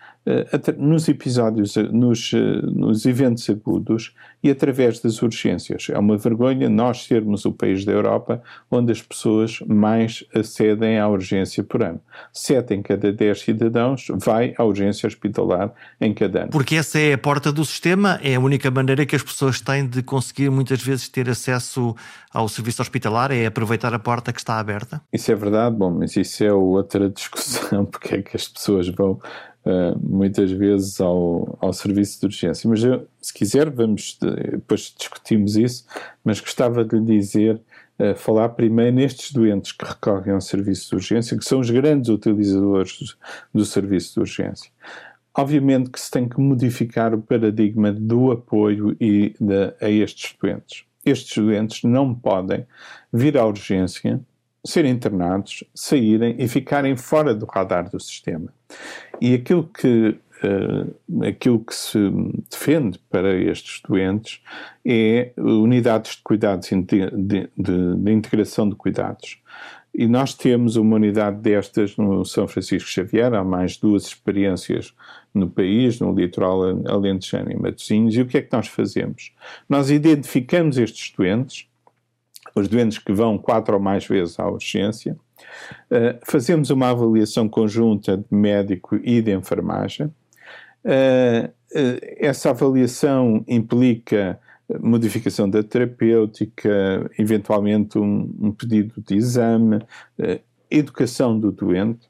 nos 0.77 1.09
episódios, 1.09 1.75
eh, 1.75 1.83
nos, 1.83 2.31
eh, 2.33 2.61
nos 2.63 3.05
eventos 3.05 3.49
agudos 3.49 4.15
e 4.41 4.49
através 4.49 4.99
das 4.99 5.21
urgências. 5.21 5.87
É 5.89 5.97
uma 5.97 6.17
vergonha 6.17 6.69
nós 6.69 7.03
sermos 7.03 7.45
o 7.45 7.51
país 7.51 7.83
da 7.83 7.91
Europa 7.91 8.41
onde 8.71 8.91
as 8.91 9.01
pessoas 9.01 9.59
mais 9.67 10.23
acedem 10.33 10.97
à 10.97 11.07
urgência 11.07 11.63
por 11.63 11.83
ano. 11.83 11.99
Sete 12.31 12.73
em 12.73 12.81
cada 12.81 13.11
dez 13.11 13.41
cidadãos 13.41 14.07
vai 14.15 14.53
à 14.57 14.63
urgência 14.63 15.07
hospitalar 15.07 15.73
em 15.99 16.13
cada 16.13 16.43
ano. 16.43 16.51
Porque 16.51 16.75
essa 16.75 16.99
é 16.99 17.13
a 17.13 17.17
porta 17.17 17.51
do 17.51 17.65
sistema, 17.65 18.19
é 18.23 18.35
a 18.35 18.39
única 18.39 18.71
maneira 18.71 19.05
que 19.05 19.15
as 19.15 19.23
pessoas 19.23 19.59
têm 19.59 19.87
de 19.87 20.01
conseguir 20.01 20.49
muitas 20.49 20.81
vezes 20.81 21.09
ter 21.09 21.29
acesso 21.29 21.95
ao 22.33 22.47
serviço 22.47 22.81
hospitalar, 22.81 23.31
é 23.31 23.45
aproveitar 23.45 23.93
a 23.93 23.99
porta 23.99 24.33
que 24.33 24.39
está 24.39 24.57
aberta? 24.57 25.01
Isso 25.11 25.31
é 25.31 25.35
verdade, 25.35 25.75
bom, 25.75 25.91
mas 25.91 26.15
isso 26.15 26.43
é 26.43 26.51
outra 26.51 27.07
discussão, 27.11 27.85
porque 27.85 28.15
é 28.15 28.21
que 28.21 28.35
as 28.35 28.47
pessoas 28.47 28.87
vão 28.87 29.19
uh, 29.65 29.99
muitas 30.01 30.51
vezes 30.51 30.99
ao, 30.99 31.57
ao 31.61 31.73
serviço 31.73 32.19
de 32.19 32.25
urgência. 32.27 32.69
Mas 32.69 32.83
eu, 32.83 33.07
se 33.21 33.33
quiser, 33.33 33.69
vamos 33.69 34.17
depois 34.19 34.93
discutimos 34.97 35.55
isso, 35.55 35.85
mas 36.23 36.39
gostava 36.39 36.83
de 36.83 36.97
lhe 36.97 37.05
dizer, 37.05 37.59
uh, 37.99 38.15
falar 38.15 38.49
primeiro 38.49 38.95
nestes 38.95 39.31
doentes 39.31 39.71
que 39.71 39.85
recorrem 39.85 40.33
ao 40.33 40.41
serviço 40.41 40.89
de 40.89 40.95
urgência, 40.95 41.37
que 41.37 41.45
são 41.45 41.59
os 41.59 41.69
grandes 41.69 42.09
utilizadores 42.09 43.15
do 43.53 43.65
serviço 43.65 44.15
de 44.15 44.19
urgência. 44.21 44.71
Obviamente 45.35 45.89
que 45.89 45.99
se 45.99 46.11
tem 46.11 46.29
que 46.29 46.39
modificar 46.39 47.13
o 47.13 47.21
paradigma 47.21 47.91
do 47.91 48.31
apoio 48.31 48.95
e 48.99 49.35
de, 49.39 49.73
a 49.81 49.89
estes 49.89 50.35
doentes. 50.39 50.83
Estes 51.03 51.35
doentes 51.35 51.83
não 51.83 52.13
podem 52.13 52.65
vir 53.11 53.37
à 53.37 53.45
urgência 53.45 54.21
serem 54.65 54.91
internados, 54.91 55.63
saírem 55.73 56.35
e 56.39 56.47
ficarem 56.47 56.95
fora 56.95 57.33
do 57.33 57.45
radar 57.45 57.89
do 57.89 57.99
sistema. 57.99 58.53
E 59.19 59.33
aquilo 59.33 59.67
que, 59.67 60.17
uh, 60.43 61.23
aquilo 61.25 61.59
que 61.59 61.75
se 61.75 61.99
defende 62.49 62.99
para 63.09 63.35
estes 63.35 63.81
doentes 63.87 64.41
é 64.85 65.31
unidades 65.37 66.15
de 66.15 66.21
cuidados, 66.23 66.69
de, 66.69 66.83
de, 66.85 67.49
de 67.57 68.11
integração 68.11 68.69
de 68.69 68.75
cuidados. 68.75 69.41
E 69.93 70.07
nós 70.07 70.33
temos 70.33 70.75
uma 70.75 70.95
unidade 70.95 71.37
destas 71.37 71.95
no 71.97 72.25
São 72.25 72.47
Francisco 72.47 72.89
Xavier, 72.89 73.31
há 73.33 73.43
mais 73.43 73.77
duas 73.77 74.05
experiências 74.05 74.91
no 75.31 75.47
país, 75.47 75.99
no 75.99 76.11
litoral 76.15 76.63
alentejano 76.87 77.51
e 77.51 77.55
Matosinhos, 77.55 78.15
e 78.15 78.21
o 78.21 78.25
que 78.25 78.39
é 78.39 78.41
que 78.41 78.51
nós 78.51 78.67
fazemos? 78.67 79.31
Nós 79.69 79.91
identificamos 79.91 80.79
estes 80.79 81.13
doentes, 81.15 81.67
os 82.55 82.67
doentes 82.67 82.99
que 82.99 83.11
vão 83.11 83.37
quatro 83.37 83.75
ou 83.75 83.79
mais 83.79 84.05
vezes 84.05 84.39
à 84.39 84.47
urgência, 84.47 85.17
uh, 85.91 86.19
fazemos 86.23 86.69
uma 86.69 86.89
avaliação 86.89 87.49
conjunta 87.49 88.17
de 88.17 88.25
médico 88.29 88.95
e 89.03 89.21
de 89.21 89.33
enfermagem. 89.33 90.07
Uh, 90.85 91.47
uh, 91.47 91.99
essa 92.17 92.51
avaliação 92.51 93.43
implica 93.47 94.39
modificação 94.79 95.49
da 95.49 95.61
terapêutica, 95.61 97.09
eventualmente 97.19 97.97
um, 97.99 98.33
um 98.39 98.51
pedido 98.51 98.93
de 99.05 99.15
exame, 99.15 99.79
educação 100.71 101.37
do 101.37 101.51
doente, 101.51 102.09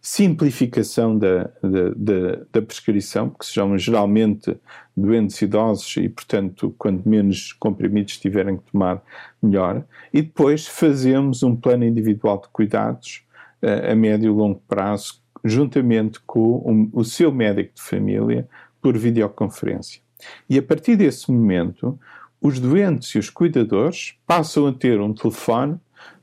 simplificação 0.00 1.16
da, 1.16 1.44
da, 1.62 1.90
da, 1.94 2.44
da 2.52 2.62
prescrição, 2.62 3.30
que 3.30 3.46
sejam 3.46 3.78
geralmente 3.78 4.56
doentes 4.96 5.40
idosos 5.40 5.96
e, 5.96 6.08
portanto, 6.08 6.74
quanto 6.76 7.08
menos 7.08 7.52
comprimidos 7.52 8.18
tiverem 8.18 8.56
que 8.56 8.72
tomar, 8.72 9.00
melhor. 9.40 9.84
E 10.12 10.20
depois 10.20 10.66
fazemos 10.66 11.42
um 11.42 11.54
plano 11.54 11.84
individual 11.84 12.40
de 12.40 12.48
cuidados 12.48 13.22
uh, 13.62 13.92
a 13.92 13.94
médio 13.94 14.32
e 14.32 14.34
longo 14.34 14.60
prazo, 14.66 15.22
juntamente 15.44 16.20
com 16.26 16.90
o 16.92 17.04
seu 17.04 17.32
médico 17.32 17.74
de 17.74 17.82
família, 17.82 18.48
por 18.80 18.98
videoconferência. 18.98 20.00
E 20.50 20.58
a 20.58 20.62
partir 20.62 20.96
desse 20.96 21.30
momento, 21.30 21.98
os 22.40 22.58
doentes 22.58 23.14
e 23.14 23.18
os 23.18 23.30
cuidadores 23.30 24.14
passam 24.26 24.66
a 24.66 24.72
ter 24.72 25.00
um 25.00 25.14
telefone 25.14 25.78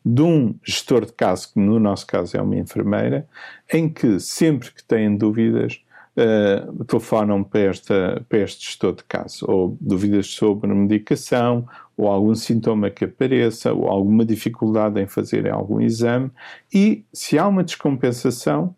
de 0.05 0.21
um 0.21 0.55
gestor 0.63 1.05
de 1.05 1.13
caso, 1.13 1.53
que 1.53 1.59
no 1.59 1.79
nosso 1.79 2.07
caso 2.07 2.35
é 2.35 2.41
uma 2.41 2.55
enfermeira, 2.55 3.27
em 3.71 3.89
que 3.89 4.19
sempre 4.19 4.71
que 4.71 4.83
têm 4.83 5.15
dúvidas 5.15 5.83
uh, 6.15 6.83
telefonam 6.85 7.43
para, 7.43 7.61
esta, 7.61 8.25
para 8.27 8.39
este 8.39 8.65
gestor 8.65 8.95
de 8.95 9.03
caso, 9.03 9.45
ou 9.47 9.77
dúvidas 9.79 10.27
sobre 10.27 10.73
medicação, 10.73 11.67
ou 11.97 12.07
algum 12.07 12.33
sintoma 12.33 12.89
que 12.89 13.05
apareça, 13.05 13.73
ou 13.73 13.87
alguma 13.87 14.25
dificuldade 14.25 14.99
em 15.01 15.07
fazer 15.07 15.49
algum 15.49 15.81
exame, 15.81 16.31
e 16.73 17.03
se 17.11 17.37
há 17.37 17.47
uma 17.47 17.63
descompensação, 17.63 18.75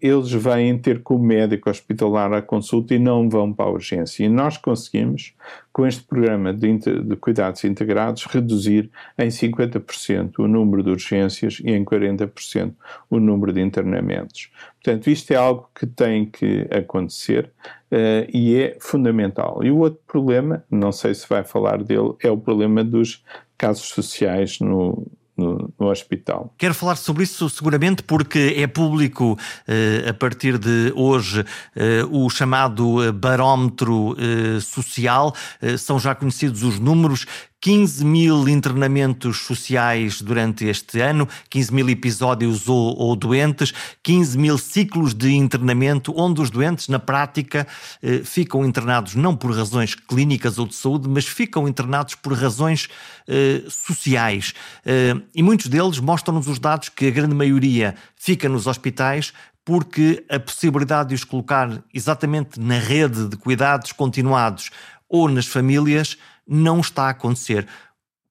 eles 0.00 0.32
vêm 0.32 0.78
ter 0.78 1.02
com 1.02 1.16
o 1.16 1.22
médico 1.22 1.68
hospitalar 1.68 2.32
a 2.32 2.40
consulta 2.40 2.94
e 2.94 2.98
não 2.98 3.28
vão 3.28 3.52
para 3.52 3.66
a 3.66 3.70
urgência. 3.70 4.24
E 4.24 4.28
nós 4.28 4.56
conseguimos, 4.56 5.34
com 5.72 5.86
este 5.86 6.02
programa 6.02 6.52
de, 6.52 6.78
de 6.78 7.16
cuidados 7.16 7.62
integrados, 7.64 8.24
reduzir 8.24 8.90
em 9.18 9.28
50% 9.28 10.38
o 10.38 10.48
número 10.48 10.82
de 10.82 10.90
urgências 10.90 11.60
e 11.62 11.72
em 11.72 11.84
40% 11.84 12.72
o 13.10 13.20
número 13.20 13.52
de 13.52 13.60
internamentos. 13.60 14.50
Portanto, 14.82 15.10
isto 15.10 15.30
é 15.32 15.36
algo 15.36 15.68
que 15.74 15.86
tem 15.86 16.24
que 16.24 16.66
acontecer 16.70 17.50
uh, 17.92 18.26
e 18.32 18.56
é 18.56 18.78
fundamental. 18.80 19.62
E 19.62 19.70
o 19.70 19.78
outro 19.78 20.00
problema, 20.06 20.64
não 20.70 20.90
sei 20.90 21.14
se 21.14 21.28
vai 21.28 21.44
falar 21.44 21.82
dele, 21.82 22.14
é 22.22 22.30
o 22.30 22.38
problema 22.38 22.82
dos 22.82 23.22
casos 23.58 23.88
sociais 23.88 24.58
no, 24.58 25.06
no, 25.40 25.72
no, 25.78 25.90
hospital. 25.90 26.54
Quero 26.58 26.74
falar 26.74 26.96
sobre 26.96 27.24
isso 27.24 27.48
seguramente 27.48 28.02
porque 28.02 28.54
é 28.56 28.66
público 28.66 29.32
uh, 29.32 30.08
a 30.08 30.14
partir 30.14 30.58
de 30.58 30.92
hoje 30.94 31.40
uh, 31.40 32.24
o 32.24 32.28
chamado 32.28 33.12
barómetro 33.14 34.12
uh, 34.12 34.60
social. 34.60 35.34
são 35.78 35.98
já 35.98 36.14
conhecidos 36.14 36.62
os 36.62 36.78
números 36.78 37.26
15 37.60 38.04
mil 38.06 38.48
internamentos 38.48 39.38
sociais 39.38 40.22
durante 40.22 40.64
este 40.64 40.98
ano, 41.00 41.28
15 41.50 41.74
mil 41.74 41.90
episódios 41.90 42.68
ou, 42.68 42.96
ou, 42.96 43.14
doentes, 43.14 43.74
15 44.02 44.38
mil 44.38 44.56
ciclos 44.56 45.12
de 45.12 45.32
internamento, 45.32 46.14
onde 46.16 46.40
os 46.40 46.48
doentes, 46.48 46.88
na 46.88 46.98
prática, 46.98 47.66
eh, 48.02 48.22
ficam 48.24 48.64
internados 48.64 49.14
não 49.14 49.36
por 49.36 49.54
razões 49.54 49.94
clínicas 49.94 50.58
ou 50.58 50.66
de 50.66 50.74
saúde, 50.74 51.06
mas 51.06 51.26
ficam 51.26 51.68
internados 51.68 52.14
por 52.14 52.32
razões 52.32 52.88
eh, 53.28 53.62
sociais. 53.68 54.54
Eh, 54.86 55.14
e 55.34 55.42
muitos 55.42 55.66
deles 55.66 55.98
mostram-nos 55.98 56.48
os 56.48 56.58
dados 56.58 56.88
que 56.88 57.08
a 57.08 57.10
grande 57.10 57.34
maioria 57.34 57.94
fica 58.16 58.48
nos 58.48 58.66
hospitais 58.66 59.34
porque 59.66 60.24
a 60.30 60.40
possibilidade 60.40 61.10
de 61.10 61.14
os 61.14 61.24
colocar 61.24 61.84
exatamente 61.92 62.58
na 62.58 62.78
rede 62.78 63.28
de 63.28 63.36
cuidados 63.36 63.92
continuados 63.92 64.70
ou 65.10 65.28
nas 65.28 65.46
famílias 65.46 66.16
não 66.50 66.80
está 66.80 67.04
a 67.04 67.10
acontecer. 67.10 67.66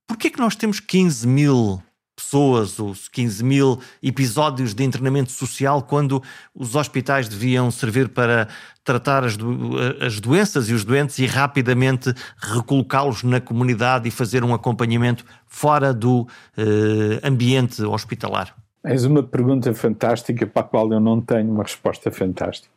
Porquê 0.06 0.28
é 0.28 0.32
que 0.32 0.40
nós 0.40 0.56
temos 0.56 0.80
15 0.80 1.28
mil 1.28 1.82
pessoas 2.20 2.78
ou 2.80 2.94
15 3.14 3.44
mil 3.46 3.80
episódios 4.04 4.74
de 4.74 4.84
internamento 4.84 5.32
social 5.32 5.82
quando 5.82 6.22
os 6.54 6.76
hospitais 6.76 7.30
deviam 7.30 7.72
servir 7.72 8.10
para 8.10 8.50
tratar 8.84 9.24
as, 9.24 9.38
do, 9.38 9.78
as 10.02 10.20
doenças 10.20 10.70
e 10.70 10.74
os 10.74 10.84
doentes 10.84 11.18
e 11.20 11.26
rapidamente 11.26 12.14
recolocá-los 12.38 13.24
na 13.24 13.40
comunidade 13.40 14.08
e 14.08 14.12
fazer 14.12 14.44
um 14.44 14.54
acompanhamento 14.54 15.24
fora 15.48 15.94
do 15.94 16.28
eh, 16.58 17.26
ambiente 17.26 17.82
hospitalar? 17.84 18.54
És 18.84 19.06
uma 19.06 19.24
pergunta 19.24 19.74
fantástica 19.74 20.46
para 20.46 20.62
a 20.62 20.66
qual 20.66 20.92
eu 20.92 21.00
não 21.00 21.22
tenho 21.22 21.52
uma 21.52 21.64
resposta 21.64 22.12
fantástica. 22.12 22.74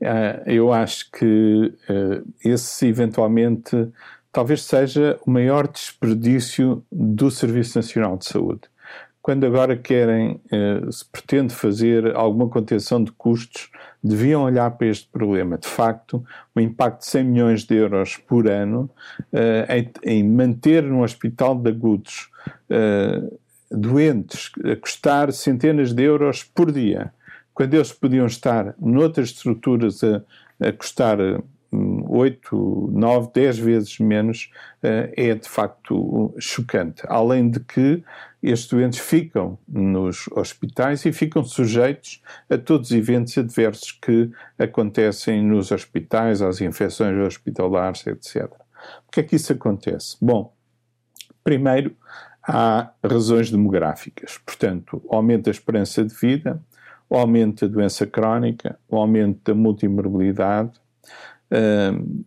Uh, 0.00 0.42
eu 0.46 0.72
acho 0.72 1.10
que 1.12 1.72
uh, 1.88 2.28
esse 2.44 2.86
eventualmente 2.86 3.88
talvez 4.32 4.62
seja 4.62 5.18
o 5.26 5.30
maior 5.30 5.68
desperdício 5.68 6.82
do 6.90 7.30
Serviço 7.30 7.78
Nacional 7.78 8.16
de 8.16 8.24
Saúde. 8.24 8.62
Quando 9.20 9.46
agora 9.46 9.76
querem, 9.76 10.40
eh, 10.50 10.80
se 10.90 11.04
pretende 11.04 11.54
fazer 11.54 12.16
alguma 12.16 12.48
contenção 12.48 13.04
de 13.04 13.12
custos, 13.12 13.70
deviam 14.02 14.42
olhar 14.42 14.68
para 14.72 14.88
este 14.88 15.08
problema. 15.12 15.56
De 15.56 15.68
facto, 15.68 16.24
o 16.52 16.60
impacto 16.60 17.00
de 17.00 17.06
100 17.06 17.24
milhões 17.24 17.64
de 17.64 17.76
euros 17.76 18.16
por 18.16 18.48
ano 18.48 18.90
eh, 19.32 19.86
em, 20.02 20.28
manter 20.28 20.82
no 20.82 21.04
hospital 21.04 21.54
de 21.54 21.70
agudos 21.70 22.30
eh, 22.68 23.22
doentes 23.70 24.50
a 24.64 24.74
custar 24.74 25.32
centenas 25.32 25.92
de 25.92 26.02
euros 26.02 26.42
por 26.42 26.72
dia, 26.72 27.12
quando 27.54 27.74
eles 27.74 27.92
podiam 27.92 28.26
estar 28.26 28.74
noutras 28.80 29.28
estruturas 29.28 30.02
a, 30.02 30.20
a 30.58 30.72
custar 30.72 31.18
8, 31.72 32.90
9, 32.92 33.30
10 33.34 33.58
vezes 33.58 33.98
menos, 33.98 34.50
uh, 34.82 35.10
é 35.16 35.34
de 35.34 35.48
facto 35.48 36.34
chocante. 36.38 37.02
Além 37.06 37.50
de 37.50 37.60
que 37.60 38.04
estes 38.42 38.68
doentes 38.68 38.98
ficam 38.98 39.58
nos 39.68 40.28
hospitais 40.32 41.04
e 41.06 41.12
ficam 41.12 41.44
sujeitos 41.44 42.20
a 42.50 42.58
todos 42.58 42.90
os 42.90 42.96
eventos 42.96 43.38
adversos 43.38 43.92
que 43.92 44.30
acontecem 44.58 45.42
nos 45.42 45.70
hospitais, 45.70 46.42
às 46.42 46.60
infecções 46.60 47.16
hospitalares, 47.24 48.06
etc. 48.06 48.48
Por 48.48 49.12
que 49.12 49.20
é 49.20 49.22
que 49.22 49.36
isso 49.36 49.52
acontece? 49.52 50.16
Bom, 50.20 50.52
primeiro, 51.44 51.96
há 52.42 52.90
razões 53.04 53.50
demográficas, 53.50 54.38
portanto, 54.38 55.00
aumento 55.08 55.44
da 55.44 55.50
esperança 55.50 56.04
de 56.04 56.14
vida, 56.14 56.60
o 57.08 57.16
aumento 57.16 57.68
da 57.68 57.74
doença 57.74 58.06
crónica, 58.06 58.78
o 58.88 58.96
aumento 58.96 59.40
da 59.44 59.54
multimorbilidade, 59.54 60.72
uh, 61.52 62.24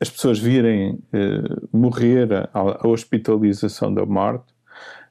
as 0.00 0.10
pessoas 0.10 0.38
virem 0.38 0.94
uh, 0.94 1.68
morrer, 1.72 2.32
a, 2.32 2.48
a, 2.52 2.88
hospitalização 2.88 3.92
da 3.92 4.04
morte, 4.04 4.52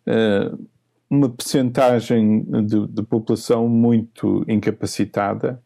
uh, 0.07 0.67
uma 1.09 1.29
percentagem 1.29 2.43
de, 2.65 2.87
de, 2.87 3.03
população 3.03 3.67
muito 3.67 4.43
incapacitada, 4.47 5.61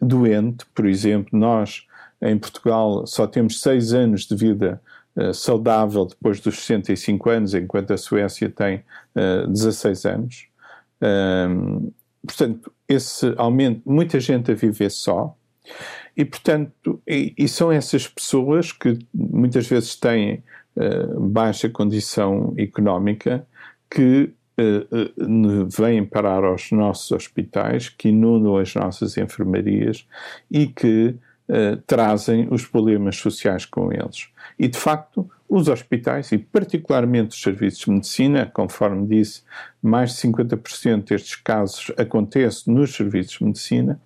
doente, 0.00 0.64
por 0.74 0.86
exemplo, 0.86 1.38
nós 1.38 1.86
em 2.22 2.38
Portugal 2.38 3.06
só 3.06 3.26
temos 3.26 3.60
seis 3.60 3.92
anos 3.92 4.26
de 4.26 4.34
vida 4.34 4.80
uh, 5.16 5.34
saudável 5.34 6.04
depois 6.06 6.40
dos 6.40 6.60
65 6.60 7.30
anos, 7.30 7.54
enquanto 7.54 7.92
a 7.92 7.96
Suécia 7.96 8.48
tem 8.48 8.82
uh, 9.14 9.46
16 9.48 10.04
anos. 10.06 10.46
Um, 11.00 11.92
portanto, 12.26 12.72
esse 12.88 13.34
aumento, 13.36 13.82
muita 13.84 14.18
gente 14.18 14.50
a 14.50 14.54
viver 14.54 14.90
só, 14.90 15.36
e 16.18 16.24
portanto, 16.24 17.00
e, 17.06 17.32
e 17.38 17.46
são 17.46 17.70
essas 17.70 18.08
pessoas 18.08 18.72
que 18.72 18.98
muitas 19.14 19.68
vezes 19.68 19.94
têm 19.94 20.42
uh, 20.74 21.20
baixa 21.20 21.68
condição 21.68 22.52
económica 22.58 23.46
que 23.88 24.34
uh, 24.58 25.68
vêm 25.68 26.04
parar 26.04 26.42
aos 26.42 26.72
nossos 26.72 27.12
hospitais, 27.12 27.88
que 27.88 28.08
inundam 28.08 28.56
as 28.56 28.74
nossas 28.74 29.16
enfermarias 29.16 30.08
e 30.50 30.66
que 30.66 31.14
uh, 31.48 31.76
trazem 31.86 32.48
os 32.50 32.66
problemas 32.66 33.14
sociais 33.16 33.64
com 33.64 33.92
eles. 33.92 34.28
E 34.58 34.66
de 34.66 34.76
facto, 34.76 35.30
os 35.48 35.68
hospitais, 35.68 36.32
e 36.32 36.38
particularmente 36.38 37.36
os 37.36 37.40
serviços 37.40 37.84
de 37.84 37.92
medicina, 37.92 38.44
conforme 38.52 39.06
disse, 39.06 39.44
mais 39.80 40.16
de 40.16 40.28
50% 40.28 41.10
destes 41.10 41.36
casos 41.36 41.92
acontecem 41.96 42.74
nos 42.74 42.92
serviços 42.96 43.38
de 43.38 43.44
medicina, 43.44 44.00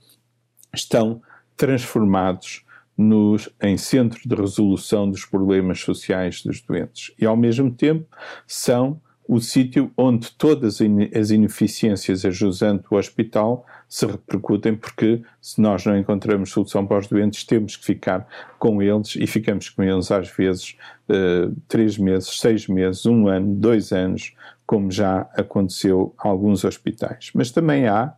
estão 0.75 1.23
transformados 1.57 2.65
nos, 2.97 3.49
em 3.61 3.77
centro 3.77 4.21
de 4.29 4.35
resolução 4.35 5.11
dos 5.11 5.25
problemas 5.25 5.81
sociais 5.81 6.43
dos 6.43 6.61
doentes. 6.61 7.13
E, 7.19 7.25
ao 7.25 7.37
mesmo 7.37 7.71
tempo, 7.71 8.07
são 8.47 9.01
o 9.27 9.41
sítio 9.41 9.91
onde 9.97 10.31
todas 10.33 10.79
as 11.15 11.31
ineficiências 11.31 12.25
ajusando 12.25 12.85
o 12.91 12.97
hospital 12.97 13.65
se 13.89 14.05
repercutem, 14.05 14.75
porque 14.75 15.23
se 15.41 15.61
nós 15.61 15.85
não 15.87 15.97
encontramos 15.97 16.51
solução 16.51 16.87
para 16.87 16.99
os 16.99 17.07
doentes, 17.07 17.45
temos 17.45 17.77
que 17.77 17.85
ficar 17.85 18.27
com 18.59 18.83
eles 18.83 19.17
e 19.17 19.27
ficamos 19.27 19.69
com 19.69 19.83
eles 19.83 20.11
às 20.11 20.29
vezes 20.29 20.77
uh, 21.09 21.55
três 21.69 21.97
meses, 21.99 22.41
seis 22.41 22.67
meses, 22.67 23.07
um 23.07 23.29
ano, 23.29 23.55
dois 23.55 23.93
anos, 23.93 24.35
como 24.67 24.91
já 24.91 25.29
aconteceu 25.35 26.15
em 26.25 26.29
alguns 26.29 26.65
hospitais. 26.65 27.31
Mas 27.35 27.51
também 27.51 27.87
há 27.87 28.13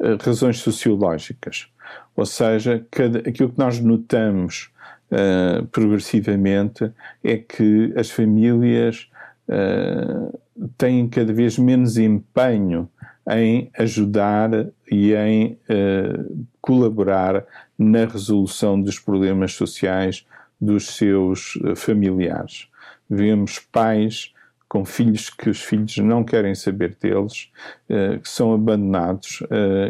uh, 0.00 0.16
razões 0.22 0.58
sociológicas, 0.58 1.68
ou 2.16 2.26
seja, 2.26 2.84
cada, 2.90 3.20
aquilo 3.20 3.50
que 3.50 3.58
nós 3.58 3.80
notamos 3.80 4.70
uh, 5.10 5.66
progressivamente 5.66 6.92
é 7.22 7.36
que 7.36 7.92
as 7.96 8.10
famílias 8.10 9.10
uh, 9.48 10.38
têm 10.76 11.08
cada 11.08 11.32
vez 11.32 11.58
menos 11.58 11.96
empenho 11.98 12.88
em 13.30 13.70
ajudar 13.78 14.50
e 14.90 15.14
em 15.14 15.58
uh, 15.68 16.46
colaborar 16.60 17.44
na 17.78 18.04
resolução 18.04 18.80
dos 18.80 18.98
problemas 18.98 19.52
sociais 19.54 20.26
dos 20.60 20.96
seus 20.96 21.58
familiares. 21.74 22.68
Vemos 23.08 23.58
pais 23.58 24.34
com 24.70 24.84
filhos 24.84 25.28
que 25.28 25.50
os 25.50 25.60
filhos 25.60 25.98
não 25.98 26.22
querem 26.22 26.54
saber 26.54 26.94
deles, 26.94 27.50
uh, 27.90 28.20
que 28.20 28.28
são 28.28 28.54
abandonados 28.54 29.42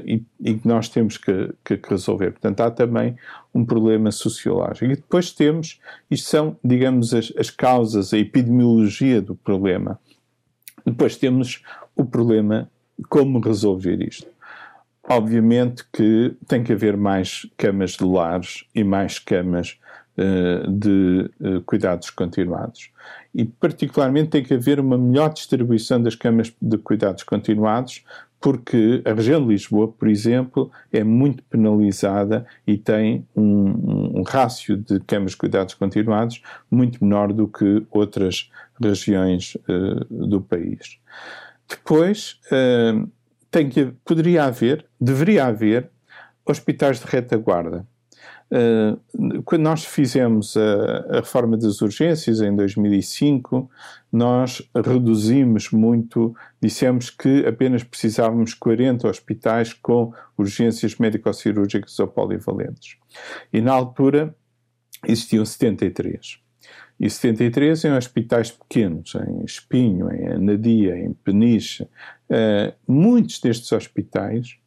e, 0.06 0.22
e, 0.40 0.54
que 0.54 0.66
nós 0.66 0.88
temos 0.88 1.18
que, 1.18 1.52
que, 1.62 1.78
resolver. 1.86 2.30
Portanto, 2.30 2.62
há 2.62 2.70
também 2.70 3.14
um 3.54 3.62
problema 3.62 4.10
sociológico. 4.10 4.86
E 4.86 4.96
depois 4.96 5.32
temos, 5.32 5.78
isto 6.10 6.30
são, 6.30 6.56
digamos, 6.64 7.12
as, 7.12 7.30
as 7.36 7.50
causas, 7.50 8.14
a 8.14 8.18
epidemiologia 8.18 9.20
do 9.20 9.34
problema. 9.34 10.00
Depois 10.82 11.14
temos 11.14 11.62
o 11.94 12.02
problema 12.02 12.70
como 13.10 13.38
resolver 13.38 14.00
isto. 14.00 14.28
Obviamente 15.06 15.84
que 15.92 16.34
tem 16.48 16.64
que 16.64 16.72
haver 16.72 16.96
mais 16.96 17.46
camas 17.58 17.90
de 17.90 18.04
lares 18.04 18.64
e 18.74 18.82
mais 18.82 19.18
camas 19.18 19.78
uh, 20.16 20.70
de 20.70 21.30
cuidados 21.66 22.08
continuados. 22.08 22.90
E, 23.34 23.44
particularmente, 23.44 24.30
tem 24.30 24.42
que 24.42 24.54
haver 24.54 24.80
uma 24.80 24.98
melhor 24.98 25.32
distribuição 25.32 26.02
das 26.02 26.14
camas 26.14 26.52
de 26.60 26.78
cuidados 26.78 27.22
continuados, 27.22 28.04
porque 28.40 29.02
a 29.04 29.12
região 29.12 29.40
de 29.42 29.48
Lisboa, 29.48 29.86
por 29.86 30.08
exemplo, 30.08 30.70
é 30.90 31.04
muito 31.04 31.42
penalizada 31.44 32.46
e 32.66 32.78
tem 32.78 33.26
um, 33.36 34.20
um 34.20 34.22
rácio 34.22 34.76
de 34.76 34.98
camas 35.00 35.32
de 35.32 35.36
cuidados 35.36 35.74
continuados 35.74 36.42
muito 36.70 37.04
menor 37.04 37.32
do 37.32 37.46
que 37.46 37.86
outras 37.90 38.50
regiões 38.82 39.56
uh, 39.68 40.04
do 40.08 40.40
país. 40.40 40.98
Depois, 41.68 42.40
uh, 42.46 43.06
tem 43.50 43.68
que, 43.68 43.92
poderia 44.04 44.44
haver, 44.44 44.86
deveria 44.98 45.46
haver, 45.46 45.90
hospitais 46.46 46.98
de 46.98 47.06
retaguarda. 47.06 47.86
Uh, 48.50 49.42
quando 49.44 49.62
nós 49.62 49.84
fizemos 49.84 50.56
a, 50.56 50.96
a, 51.08 51.16
reforma 51.16 51.56
das 51.56 51.80
urgências 51.80 52.40
em 52.40 52.54
2005, 52.54 53.70
nós 54.12 54.60
reduzimos 54.74 55.70
muito, 55.70 56.34
dissemos 56.60 57.10
que 57.10 57.46
apenas 57.46 57.84
precisávamos 57.84 58.52
40 58.54 59.06
hospitais 59.06 59.72
com 59.72 60.12
urgências 60.36 60.96
médico-cirúrgicas 60.96 61.96
ou 62.00 62.08
polivalentes. 62.08 62.96
E 63.52 63.60
na 63.60 63.72
altura 63.72 64.34
existiam 65.06 65.44
73 65.44 66.40
e 67.00 67.08
73 67.08 67.84
em 67.86 67.92
hospitais 67.92 68.50
pequenos, 68.50 69.14
em 69.14 69.42
Espinho, 69.42 70.12
em 70.12 70.28
Anadia, 70.28 70.98
em 70.98 71.14
Peniche. 71.14 71.84
Uh, 72.28 72.74
muitos 72.86 73.40
destes 73.40 73.72
hospitais 73.72 74.58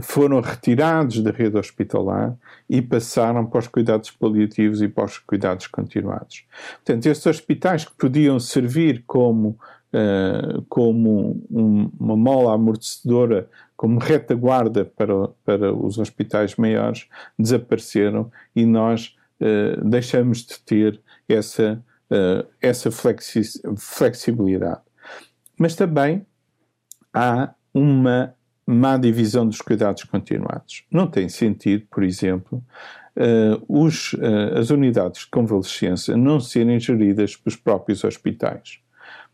foram 0.00 0.40
retirados 0.40 1.20
da 1.20 1.30
rede 1.30 1.58
hospitalar 1.58 2.34
e 2.68 2.80
passaram 2.80 3.44
para 3.44 3.58
os 3.58 3.68
cuidados 3.68 4.10
paliativos 4.10 4.80
e 4.80 4.88
para 4.88 5.04
os 5.04 5.18
cuidados 5.18 5.66
continuados. 5.66 6.44
Portanto, 6.76 7.06
estes 7.06 7.26
hospitais 7.26 7.84
que 7.84 7.94
podiam 7.94 8.40
servir 8.40 9.04
como, 9.06 9.58
uh, 9.92 10.62
como 10.68 11.44
um, 11.50 11.90
uma 12.00 12.16
mola 12.16 12.54
amortecedora, 12.54 13.48
como 13.76 13.98
retaguarda 13.98 14.84
para, 14.84 15.28
para 15.44 15.74
os 15.74 15.98
hospitais 15.98 16.56
maiores, 16.56 17.06
desapareceram 17.38 18.30
e 18.56 18.64
nós 18.64 19.16
uh, 19.40 19.84
deixamos 19.84 20.38
de 20.38 20.58
ter 20.60 21.00
essa, 21.28 21.82
uh, 22.10 22.46
essa 22.60 22.90
flexi 22.90 23.42
flexibilidade. 23.76 24.80
Mas 25.58 25.74
também 25.74 26.24
há 27.12 27.52
uma 27.74 28.34
má 28.66 28.96
divisão 28.96 29.46
dos 29.46 29.60
cuidados 29.60 30.04
continuados. 30.04 30.84
Não 30.90 31.06
tem 31.06 31.28
sentido, 31.28 31.84
por 31.90 32.02
exemplo, 32.02 32.62
uh, 33.16 33.62
os, 33.68 34.12
uh, 34.14 34.58
as 34.58 34.70
unidades 34.70 35.22
de 35.22 35.26
convalescença 35.28 36.16
não 36.16 36.40
serem 36.40 36.78
geridas 36.78 37.36
pelos 37.36 37.56
próprios 37.56 38.04
hospitais. 38.04 38.78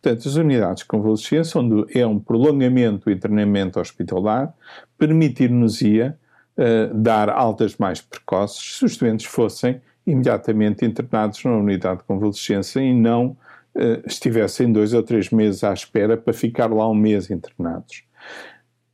Portanto, 0.01 0.29
as 0.29 0.37
unidades 0.37 0.83
de 0.83 0.89
convalescença, 0.89 1.59
onde 1.59 1.99
é 1.99 2.07
um 2.07 2.19
prolongamento 2.19 3.07
do 3.07 3.11
internamento 3.11 3.81
hospitalar, 3.81 4.55
permitir-nos-ia 4.97 6.17
uh, 6.57 6.95
dar 6.95 7.29
altas 7.29 7.77
mais 7.77 8.01
precoces 8.01 8.79
se 8.79 8.85
os 8.85 8.97
doentes 8.97 9.27
fossem 9.27 9.81
imediatamente 10.07 10.85
internados 10.85 11.45
na 11.45 11.57
unidade 11.57 11.99
de 11.99 12.05
convalescença 12.05 12.81
e 12.81 12.95
não 12.95 13.37
uh, 13.75 14.07
estivessem 14.07 14.73
dois 14.73 14.95
ou 14.95 15.03
três 15.03 15.31
meses 15.31 15.63
à 15.63 15.73
espera 15.73 16.17
para 16.17 16.33
ficar 16.33 16.73
lá 16.73 16.89
um 16.89 16.95
mês 16.95 17.31
internados. 17.31 18.05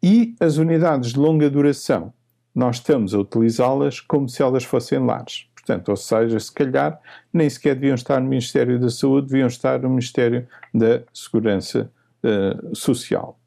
E 0.07 0.37
as 0.39 0.59
unidades 0.59 1.15
de 1.15 1.19
longa 1.19 1.49
duração, 1.49 2.13
nós 2.55 2.77
estamos 2.77 3.15
a 3.15 3.19
utilizá-las 3.19 4.01
como 4.01 4.29
se 4.29 4.43
elas 4.43 4.63
fossem 4.63 4.99
lares. 4.99 5.49
Portanto, 5.55 5.89
ou 5.89 5.97
seja, 5.97 6.39
se 6.39 6.53
calhar 6.53 7.01
nem 7.33 7.49
sequer 7.49 7.75
deviam 7.75 7.95
estar 7.95 8.21
no 8.21 8.29
Ministério 8.29 8.79
da 8.79 8.91
Saúde, 8.91 9.29
deviam 9.29 9.47
estar 9.47 9.81
no 9.81 9.89
Ministério 9.89 10.47
da 10.75 11.03
Segurança 11.11 11.91
uh, 12.23 12.77
Social. 12.77 13.41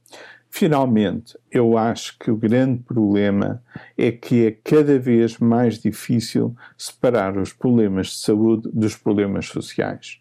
Finalmente, 0.49 1.37
eu 1.51 1.77
acho 1.77 2.17
que 2.17 2.31
o 2.31 2.35
grande 2.35 2.81
problema 2.81 3.61
é 3.95 4.11
que 4.11 4.47
é 4.47 4.51
cada 4.63 4.97
vez 4.97 5.37
mais 5.37 5.77
difícil 5.77 6.55
separar 6.75 7.37
os 7.37 7.53
problemas 7.53 8.07
de 8.07 8.15
saúde 8.15 8.67
dos 8.73 8.95
problemas 8.95 9.45
sociais. 9.45 10.19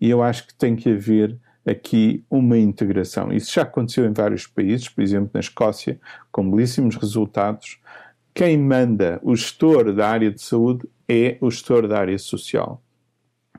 E 0.00 0.08
eu 0.08 0.22
acho 0.22 0.46
que 0.46 0.54
tem 0.54 0.76
que 0.76 0.88
haver 0.92 1.38
aqui 1.66 2.24
uma 2.30 2.58
integração. 2.58 3.32
Isso 3.32 3.52
já 3.52 3.62
aconteceu 3.62 4.04
em 4.04 4.12
vários 4.12 4.46
países, 4.46 4.88
por 4.88 5.02
exemplo, 5.02 5.30
na 5.32 5.40
Escócia, 5.40 5.98
com 6.30 6.48
belíssimos 6.50 6.96
resultados. 6.96 7.78
Quem 8.34 8.58
manda 8.58 9.20
o 9.22 9.34
gestor 9.34 9.92
da 9.92 10.08
área 10.08 10.30
de 10.30 10.42
saúde 10.42 10.88
é 11.08 11.38
o 11.40 11.50
gestor 11.50 11.88
da 11.88 11.98
área 11.98 12.18
social. 12.18 12.82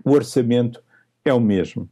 O 0.04 0.12
orçamento 0.12 0.84
é 1.24 1.34
o 1.34 1.40
mesmo. 1.40 1.90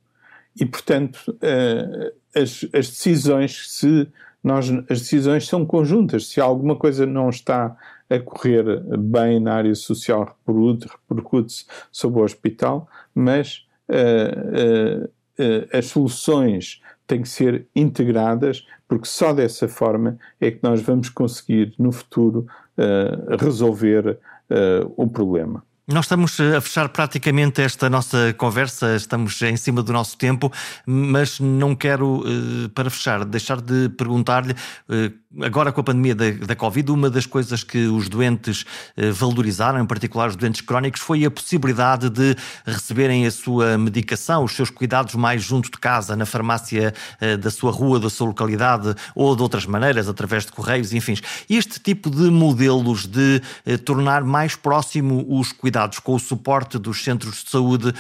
E, 0.59 0.65
portanto, 0.65 1.17
uh, 1.27 2.13
as, 2.35 2.65
as, 2.73 2.89
decisões, 2.89 3.71
se 3.71 4.07
nós, 4.43 4.69
as 4.89 4.99
decisões 4.99 5.47
são 5.47 5.65
conjuntas. 5.65 6.27
Se 6.27 6.39
alguma 6.39 6.75
coisa 6.75 7.05
não 7.05 7.29
está 7.29 7.75
a 8.09 8.19
correr 8.19 8.63
bem 8.97 9.39
na 9.39 9.55
área 9.55 9.73
social, 9.73 10.37
repercute-se 10.45 11.65
sobre 11.91 12.19
o 12.19 12.23
hospital, 12.23 12.87
mas 13.15 13.65
uh, 13.89 15.09
as 15.71 15.87
soluções 15.87 16.81
têm 17.07 17.21
que 17.21 17.29
ser 17.29 17.67
integradas, 17.75 18.65
porque 18.87 19.07
só 19.07 19.33
dessa 19.33 19.67
forma 19.67 20.17
é 20.39 20.51
que 20.51 20.59
nós 20.63 20.81
vamos 20.81 21.09
conseguir, 21.09 21.73
no 21.77 21.91
futuro, 21.91 22.45
resolver 23.39 24.17
o 24.95 25.07
problema. 25.07 25.63
Nós 25.85 26.05
estamos 26.05 26.39
eh, 26.39 26.55
a 26.55 26.61
fechar 26.61 26.87
praticamente 26.87 27.61
esta 27.61 27.89
nossa 27.89 28.33
conversa, 28.37 28.95
estamos 28.95 29.41
em 29.41 29.57
cima 29.57 29.83
do 29.83 29.91
nosso 29.91 30.17
tempo, 30.17 30.49
mas 30.85 31.41
não 31.41 31.75
quero, 31.75 32.23
eh, 32.25 32.69
para 32.73 32.89
fechar, 32.89 33.25
deixar 33.25 33.59
de 33.59 33.89
perguntar-lhe 33.89 34.55
eh, 34.89 35.11
agora 35.41 35.71
com 35.71 35.81
a 35.81 35.83
pandemia 35.83 36.13
da, 36.13 36.29
da 36.31 36.55
Covid, 36.55 36.91
uma 36.91 37.09
das 37.09 37.25
coisas 37.25 37.63
que 37.63 37.87
os 37.87 38.07
doentes 38.07 38.65
eh, 38.95 39.09
valorizaram, 39.11 39.79
em 39.79 39.85
particular 39.85 40.29
os 40.29 40.35
doentes 40.35 40.61
crónicos, 40.61 41.01
foi 41.01 41.25
a 41.25 41.31
possibilidade 41.31 42.09
de 42.09 42.35
receberem 42.65 43.25
a 43.25 43.31
sua 43.31 43.77
medicação, 43.77 44.43
os 44.43 44.51
seus 44.51 44.69
cuidados 44.69 45.15
mais 45.15 45.41
junto 45.41 45.71
de 45.71 45.77
casa, 45.77 46.15
na 46.15 46.25
farmácia 46.25 46.93
eh, 47.19 47.37
da 47.37 47.49
sua 47.49 47.71
rua, 47.71 47.99
da 47.99 48.09
sua 48.09 48.27
localidade, 48.27 48.93
ou 49.15 49.35
de 49.35 49.41
outras 49.41 49.65
maneiras, 49.65 50.07
através 50.07 50.45
de 50.45 50.51
correios, 50.51 50.93
enfim. 50.93 51.15
Este 51.49 51.79
tipo 51.79 52.09
de 52.09 52.29
modelos 52.29 53.07
de 53.07 53.41
eh, 53.65 53.77
tornar 53.77 54.23
mais 54.23 54.55
próximo 54.55 55.25
os 55.27 55.51
cuidados 55.51 55.99
com 55.99 56.13
o 56.13 56.19
suporte 56.19 56.77
dos 56.77 57.03
centros 57.03 57.43
de 57.43 57.49
saúde, 57.49 57.93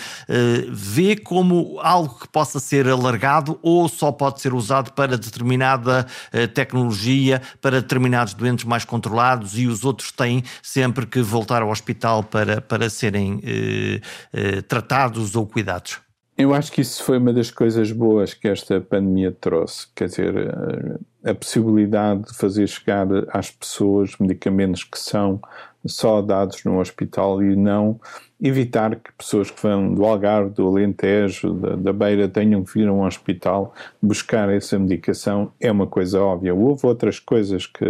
vê 0.71 1.15
como 1.15 1.79
algo 1.81 2.19
que 2.19 2.27
possa 2.27 2.59
ser 2.59 2.87
alargado 2.87 3.57
ou 3.61 3.87
só 3.87 4.11
pode 4.11 4.41
ser 4.41 4.53
usado 4.53 4.91
para 4.91 5.17
determinada 5.17 6.05
tecnologia 6.53 7.22
para 7.61 7.81
determinados 7.81 8.33
doentes 8.33 8.65
mais 8.65 8.85
controlados 8.85 9.57
e 9.57 9.67
os 9.67 9.83
outros 9.83 10.11
têm 10.11 10.43
sempre 10.61 11.05
que 11.05 11.21
voltar 11.21 11.61
ao 11.61 11.69
hospital 11.69 12.23
para, 12.23 12.61
para 12.61 12.89
serem 12.89 13.39
eh, 13.43 14.01
eh, 14.33 14.61
tratados 14.61 15.35
ou 15.35 15.45
cuidados? 15.45 15.99
Eu 16.35 16.53
acho 16.53 16.71
que 16.71 16.81
isso 16.81 17.03
foi 17.03 17.19
uma 17.19 17.31
das 17.31 17.51
coisas 17.51 17.91
boas 17.91 18.33
que 18.33 18.47
esta 18.47 18.81
pandemia 18.81 19.31
trouxe, 19.31 19.87
quer 19.95 20.07
dizer, 20.07 20.35
eh, 20.35 21.29
a 21.31 21.35
possibilidade 21.35 22.23
de 22.23 22.33
fazer 22.35 22.67
chegar 22.67 23.07
às 23.31 23.51
pessoas 23.51 24.17
medicamentos 24.19 24.83
que 24.83 24.97
são 24.97 25.39
só 25.85 26.21
dados 26.21 26.63
no 26.63 26.79
hospital 26.79 27.43
e 27.43 27.55
não 27.55 27.99
evitar 28.43 28.97
que 28.97 29.09
pessoas 29.13 29.49
que 29.49 29.63
vão 29.63 29.93
do 29.93 30.03
Algarve, 30.03 30.51
do 30.51 30.67
Alentejo, 30.67 31.53
da, 31.53 31.75
da 31.77 31.93
Beira 31.93 32.27
tenham 32.27 32.61
que 32.61 32.73
vir 32.73 32.89
a 32.89 32.93
um 32.93 33.05
hospital 33.05 33.73
buscar 34.01 34.49
essa 34.49 34.77
medicação 34.77 35.53
é 35.61 35.71
uma 35.71 35.87
coisa 35.87 36.21
óbvia. 36.21 36.53
Houve 36.53 36.85
outras 36.85 37.21
coisas 37.21 37.65
que, 37.65 37.85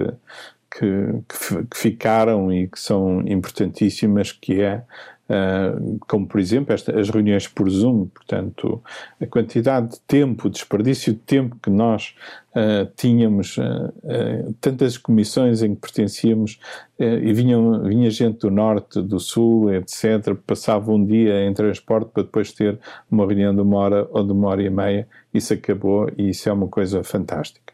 que, 0.70 1.24
que, 1.28 1.76
ficaram 1.76 2.54
e 2.54 2.68
que 2.68 2.80
são 2.80 3.24
importantíssimas, 3.26 4.32
que 4.32 4.62
é 4.62 4.84
Uh, 5.24 5.98
como 6.06 6.28
por 6.28 6.38
exemplo 6.38 6.74
esta, 6.74 7.00
as 7.00 7.10
reuniões 7.10 7.48
por 7.48 7.70
Zoom, 7.70 8.08
portanto, 8.08 8.84
a 9.22 9.26
quantidade 9.26 9.92
de 9.92 10.00
tempo, 10.02 10.50
desperdício 10.50 11.14
de 11.14 11.20
tempo 11.20 11.56
que 11.64 11.70
nós 11.70 12.14
uh, 12.50 12.92
tínhamos, 12.98 13.58
uh, 13.58 14.54
tantas 14.60 14.98
comissões 14.98 15.64
em 15.64 15.76
que 15.76 15.82
pertencíamos, 15.82 16.60
e 17.00 17.34
vinham, 17.34 17.84
vinha 17.84 18.10
gente 18.10 18.40
do 18.40 18.52
norte, 18.52 19.02
do 19.02 19.20
sul, 19.20 19.74
etc., 19.74 20.36
passava 20.46 20.92
um 20.92 21.04
dia 21.04 21.46
em 21.46 21.54
transporte 21.54 22.12
para 22.14 22.24
depois 22.24 22.54
ter 22.54 22.80
uma 23.10 23.26
reunião 23.26 23.54
de 23.54 23.62
uma 23.62 23.78
hora 23.78 24.08
ou 24.12 24.24
de 24.24 24.32
uma 24.32 24.48
hora 24.50 24.62
e 24.62 24.70
meia, 24.70 25.08
isso 25.34 25.54
acabou 25.54 26.10
e 26.18 26.30
isso 26.30 26.48
é 26.48 26.54
uma 26.54 26.68
coisa 26.68 27.04
fantástica. 27.04 27.74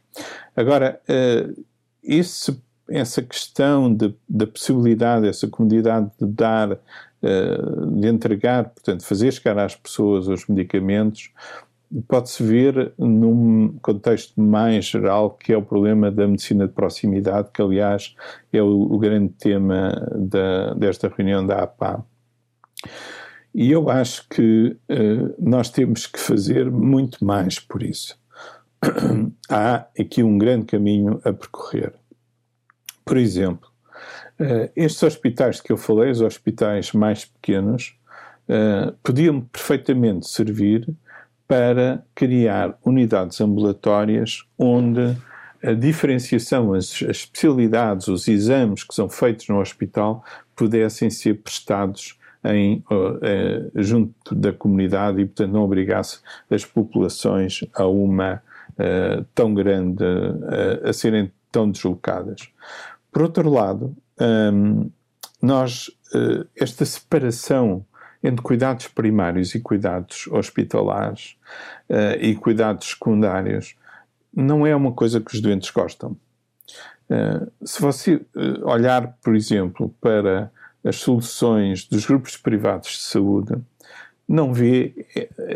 Agora, 0.55 0.99
essa 2.89 3.21
questão 3.21 3.95
da 4.27 4.47
possibilidade, 4.47 5.27
essa 5.27 5.47
comodidade 5.47 6.09
de 6.19 6.25
dar, 6.25 6.79
de 7.21 8.08
entregar, 8.08 8.69
portanto, 8.69 9.03
fazer 9.05 9.32
chegar 9.32 9.58
às 9.58 9.75
pessoas 9.75 10.27
os 10.27 10.47
medicamentos, 10.47 11.32
pode-se 12.08 12.43
ver 12.43 12.93
num 12.97 13.77
contexto 13.82 14.39
mais 14.39 14.86
geral, 14.86 15.32
que 15.32 15.51
é 15.51 15.58
o 15.58 15.62
problema 15.62 16.12
da 16.12 16.27
medicina 16.27 16.67
de 16.67 16.73
proximidade, 16.73 17.49
que 17.53 17.62
aliás 17.62 18.15
é 18.53 18.62
o, 18.62 18.82
o 18.82 18.97
grande 18.99 19.34
tema 19.34 19.91
da, 20.15 20.73
desta 20.75 21.08
reunião 21.08 21.45
da 21.45 21.63
APA. 21.63 22.05
E 23.53 23.71
eu 23.71 23.89
acho 23.89 24.27
que 24.29 24.77
uh, 24.89 25.36
nós 25.39 25.69
temos 25.69 26.05
que 26.05 26.19
fazer 26.19 26.69
muito 26.69 27.23
mais 27.25 27.60
por 27.60 27.82
isso. 27.82 28.17
Há 29.49 29.88
aqui 29.99 30.23
um 30.23 30.38
grande 30.38 30.65
caminho 30.65 31.19
a 31.25 31.34
percorrer. 31.34 31.93
Por 33.03 33.17
exemplo, 33.17 33.68
uh, 34.39 34.71
estes 34.75 35.04
hospitais 35.04 35.62
que 35.62 35.71
eu 35.71 35.78
falei, 35.78 36.12
os 36.12 36.21
hospitais 36.21 36.91
mais 36.93 37.25
pequenos, 37.25 37.95
uh, 38.47 38.93
podiam 39.04 39.41
perfeitamente 39.41 40.28
servir 40.28 40.88
para 41.47 42.04
criar 42.13 42.78
unidades 42.86 43.41
ambulatórias 43.41 44.43
onde 44.58 45.15
a 45.62 45.73
diferenciação, 45.73 46.73
as, 46.73 47.04
as, 47.04 47.17
especialidades, 47.17 48.08
os 48.08 48.28
exames 48.28 48.84
que 48.84 48.93
são 48.93 49.10
feitos 49.10 49.47
no 49.49 49.60
hospital 49.60 50.23
pudessem 50.56 51.10
ser 51.10 51.41
prestados 51.41 52.17
em, 52.45 52.84
uh, 52.89 53.71
junto 53.75 54.34
da 54.34 54.54
comunidade 54.54 55.21
e, 55.21 55.25
portanto, 55.25 55.52
não 55.52 55.63
obrigasse 55.63 56.19
as 56.49 56.63
populações 56.63 57.62
a 57.73 57.86
uma 57.86 58.41
tão 59.36 59.54
grande, 59.54 60.06
a 60.86 60.93
serem 60.93 61.30
tão 61.52 61.69
deslocadas. 61.69 62.49
Por 63.12 63.23
outro 63.23 63.49
lado, 63.49 63.93
um, 64.19 64.91
nós, 65.41 65.88
uh, 66.13 66.45
esta 66.55 66.86
separação 66.86 67.86
entre 68.21 68.41
cuidados 68.41 68.88
primários 68.88 69.55
e 69.55 69.60
cuidados 69.60 70.27
hospitalares 70.27 71.38
uh, 71.89 72.19
e 72.19 72.36
cuidados 72.36 72.89
secundários 72.89 73.75
não 74.34 74.67
é 74.67 74.75
uma 74.75 74.91
coisa 74.91 75.21
que 75.21 75.34
os 75.34 75.41
doentes 75.41 75.71
gostam. 75.71 76.15
Uh, 77.10 77.51
se 77.65 77.82
você 77.82 78.21
olhar, 78.63 79.17
por 79.23 79.36
exemplo, 79.36 79.93
para 79.99 80.51
as 80.84 80.97
soluções 80.97 81.86
dos 81.86 82.05
grupos 82.05 82.38
privados 82.38 82.91
de 82.91 82.99
saúde, 82.99 83.55
não 84.27 84.53
vê, 84.53 85.08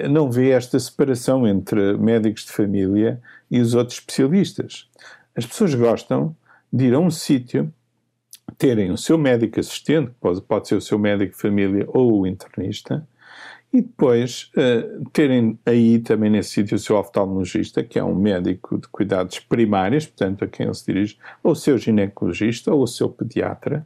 não 0.09 0.31
vê 0.31 0.49
esta 0.49 0.79
separação 0.79 1.47
entre 1.47 1.95
médicos 1.95 2.43
de 2.43 2.51
família 2.51 3.21
e 3.51 3.61
os 3.61 3.75
outros 3.75 3.99
especialistas. 3.99 4.89
As 5.35 5.45
pessoas 5.45 5.75
gostam 5.75 6.35
de 6.71 6.85
ir 6.85 6.95
a 6.95 6.99
um 6.99 7.11
sítio, 7.11 7.71
terem 8.57 8.91
o 8.91 8.97
seu 8.97 9.17
médico 9.17 9.59
assistente, 9.59 10.11
pode, 10.19 10.41
pode 10.41 10.67
ser 10.67 10.75
o 10.75 10.81
seu 10.81 10.99
médico 10.99 11.33
de 11.33 11.41
família 11.41 11.85
ou 11.87 12.21
o 12.21 12.27
internista, 12.27 13.07
e 13.71 13.81
depois 13.81 14.51
uh, 14.55 15.03
terem 15.11 15.57
aí 15.65 15.97
também 15.97 16.29
nesse 16.29 16.51
sítio 16.51 16.75
o 16.75 16.79
seu 16.79 16.95
oftalmologista, 16.95 17.83
que 17.83 17.97
é 17.97 18.03
um 18.03 18.13
médico 18.13 18.77
de 18.77 18.87
cuidados 18.87 19.39
primários, 19.39 20.05
portanto 20.05 20.43
a 20.43 20.47
quem 20.47 20.67
ele 20.67 20.75
se 20.75 20.85
dirige, 20.85 21.17
ou 21.41 21.53
o 21.53 21.55
seu 21.55 21.77
ginecologista 21.77 22.71
ou 22.71 22.83
o 22.83 22.87
seu 22.87 23.09
pediatra, 23.09 23.85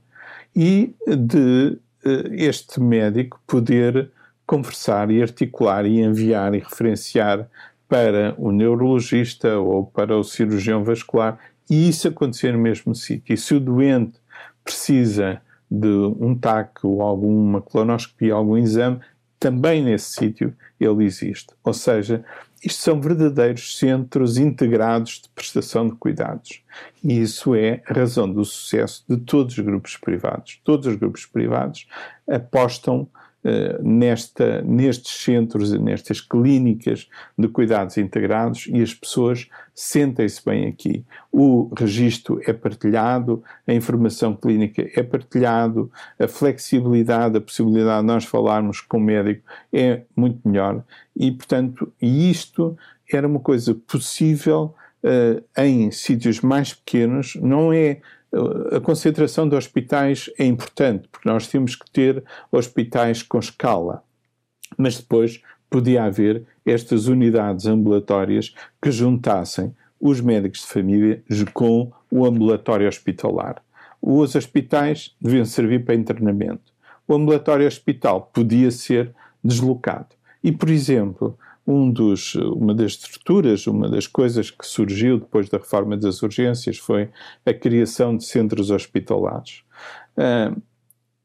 e 0.53 0.93
de 1.07 1.77
uh, 2.05 2.33
este 2.33 2.81
médico 2.81 3.39
poder 3.47 4.11
conversar 4.45 5.09
e 5.09 5.21
articular 5.21 5.85
e 5.85 6.01
enviar 6.01 6.53
e 6.53 6.59
referenciar 6.59 7.49
para 7.87 8.35
o 8.37 8.51
neurologista 8.51 9.57
ou 9.57 9.85
para 9.85 10.17
o 10.17 10.23
cirurgião 10.23 10.83
vascular 10.83 11.39
e 11.69 11.89
isso 11.89 12.07
acontecer 12.07 12.53
no 12.53 12.59
mesmo 12.59 12.95
sítio. 12.95 13.33
E 13.33 13.37
se 13.37 13.53
o 13.53 13.59
doente 13.59 14.19
precisa 14.67 15.41
de 15.71 15.87
um 16.19 16.35
TAC 16.35 16.83
ou 16.83 17.01
alguma 17.01 17.61
colonoscopia, 17.61 18.33
algum 18.33 18.57
exame, 18.57 18.99
também 19.39 19.81
nesse 19.81 20.11
sítio 20.11 20.53
ele 20.79 21.05
existe. 21.05 21.53
Ou 21.63 21.73
seja, 21.73 22.23
isto 22.63 22.81
são 22.81 22.99
verdadeiros 22.99 23.77
centros 23.77 24.37
integrados 24.37 25.21
de 25.21 25.29
prestação 25.29 25.87
de 25.87 25.95
cuidados. 25.95 26.61
E 27.03 27.21
isso 27.21 27.55
é 27.55 27.81
a 27.87 27.93
razão 27.93 28.31
do 28.31 28.43
sucesso 28.43 29.05
de 29.07 29.17
todos 29.17 29.57
os 29.57 29.63
grupos 29.63 29.95
privados. 29.95 30.59
Todos 30.63 30.87
os 30.87 30.95
grupos 30.95 31.25
privados 31.25 31.87
apostam 32.29 33.07
nesta, 33.81 34.61
nestes 34.61 35.23
centros, 35.23 35.71
nestas 35.71 36.19
clínicas 36.19 37.07
de 37.37 37.47
cuidados 37.47 37.97
integrados 37.97 38.67
e 38.67 38.81
as 38.81 38.93
pessoas 38.93 39.47
sentem-se 39.73 40.43
bem 40.43 40.67
aqui. 40.67 41.05
O 41.31 41.71
registro 41.77 42.41
é 42.45 42.53
partilhado, 42.53 43.43
a 43.67 43.73
informação 43.73 44.35
clínica 44.35 44.89
é 44.95 45.03
partilhado, 45.03 45.91
a 46.19 46.27
flexibilidade, 46.27 47.37
a 47.37 47.41
possibilidade 47.41 48.01
de 48.01 48.07
nós 48.07 48.25
falarmos 48.25 48.81
com 48.81 48.97
o 48.97 49.01
médico 49.01 49.43
é 49.71 50.01
muito 50.15 50.39
melhor 50.47 50.83
e, 51.15 51.31
portanto, 51.31 51.91
isto 52.01 52.77
era 53.11 53.27
uma 53.27 53.39
coisa 53.39 53.73
possível 53.73 54.75
uh, 55.03 55.43
em 55.61 55.89
sítios 55.91 56.41
mais 56.41 56.73
pequenos, 56.73 57.35
não 57.35 57.71
é 57.71 58.01
a 58.71 58.79
concentração 58.79 59.47
de 59.47 59.55
hospitais 59.55 60.29
é 60.37 60.45
importante, 60.45 61.07
porque 61.11 61.27
nós 61.27 61.47
temos 61.47 61.75
que 61.75 61.89
ter 61.91 62.23
hospitais 62.51 63.23
com 63.23 63.39
escala. 63.39 64.03
Mas 64.77 64.97
depois 64.97 65.41
podia 65.69 66.03
haver 66.03 66.43
estas 66.65 67.07
unidades 67.07 67.65
ambulatórias 67.65 68.53
que 68.81 68.91
juntassem 68.91 69.75
os 69.99 70.21
médicos 70.21 70.61
de 70.61 70.67
família 70.67 71.23
com 71.53 71.91
o 72.11 72.25
ambulatório 72.25 72.87
hospitalar. 72.87 73.61
Os 74.01 74.35
hospitais 74.35 75.15
deviam 75.19 75.45
servir 75.45 75.83
para 75.83 75.95
internamento. 75.95 76.71
O 77.07 77.13
ambulatório 77.15 77.67
hospital 77.67 78.29
podia 78.33 78.69
ser 78.69 79.13
deslocado. 79.43 80.15
E, 80.43 80.51
por 80.51 80.69
exemplo, 80.69 81.37
um 81.67 81.91
dos, 81.91 82.33
uma 82.35 82.73
das 82.73 82.93
estruturas, 82.93 83.67
uma 83.67 83.89
das 83.89 84.07
coisas 84.07 84.49
que 84.49 84.65
surgiu 84.65 85.19
depois 85.19 85.49
da 85.49 85.57
reforma 85.57 85.97
das 85.97 86.23
urgências 86.23 86.77
foi 86.77 87.09
a 87.45 87.53
criação 87.53 88.15
de 88.15 88.23
centros 88.23 88.71
hospitalares. 88.71 89.63
Uh, 90.17 90.61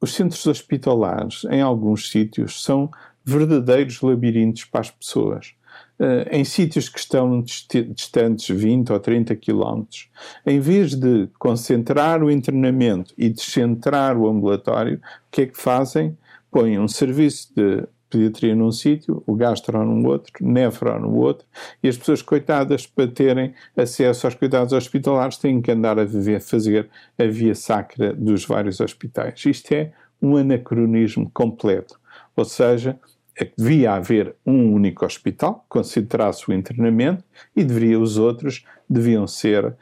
os 0.00 0.12
centros 0.12 0.44
hospitalares, 0.44 1.44
em 1.48 1.60
alguns 1.60 2.10
sítios, 2.10 2.64
são 2.64 2.90
verdadeiros 3.24 4.00
labirintos 4.02 4.64
para 4.64 4.80
as 4.80 4.90
pessoas. 4.90 5.54
Uh, 6.00 6.26
em 6.32 6.44
sítios 6.44 6.88
que 6.88 6.98
estão 6.98 7.40
distantes 7.40 8.48
20 8.48 8.92
ou 8.92 8.98
30 8.98 9.36
quilómetros, 9.36 10.08
em 10.44 10.58
vez 10.58 10.96
de 10.96 11.28
concentrar 11.38 12.20
o 12.20 12.28
internamento 12.28 13.14
e 13.16 13.28
descentrar 13.28 14.18
o 14.18 14.28
ambulatório, 14.28 14.96
o 14.96 15.00
que 15.30 15.42
é 15.42 15.46
que 15.46 15.56
fazem? 15.56 16.18
Põem 16.50 16.80
um 16.80 16.88
serviço 16.88 17.54
de 17.54 17.86
pediatria 18.12 18.54
num 18.54 18.70
sítio, 18.70 19.22
o 19.26 19.34
gastro 19.34 19.82
num 19.84 20.06
outro, 20.06 20.32
nefro 20.40 21.00
no 21.00 21.16
outro, 21.16 21.46
e 21.82 21.88
as 21.88 21.96
pessoas 21.96 22.20
coitadas 22.20 22.86
para 22.86 23.08
terem 23.08 23.54
acesso 23.74 24.26
aos 24.26 24.34
cuidados 24.34 24.74
hospitalares 24.74 25.38
têm 25.38 25.62
que 25.62 25.72
andar 25.72 25.98
a 25.98 26.04
viver, 26.04 26.40
fazer 26.40 26.90
a 27.18 27.24
via 27.24 27.54
sacra 27.54 28.12
dos 28.12 28.44
vários 28.44 28.80
hospitais. 28.80 29.44
Isto 29.46 29.72
é 29.72 29.92
um 30.20 30.36
anacronismo 30.36 31.30
completo, 31.32 31.98
ou 32.36 32.44
seja, 32.44 32.98
é 33.40 33.50
devia 33.56 33.94
haver 33.94 34.36
um 34.44 34.74
único 34.74 35.06
hospital 35.06 35.64
concentrasse 35.66 36.48
o 36.50 36.52
internamento 36.52 37.24
e 37.56 37.64
deveria 37.64 37.98
os 37.98 38.18
outros 38.18 38.64
deviam 38.88 39.26
ser 39.26 39.64
uh, 39.64 39.74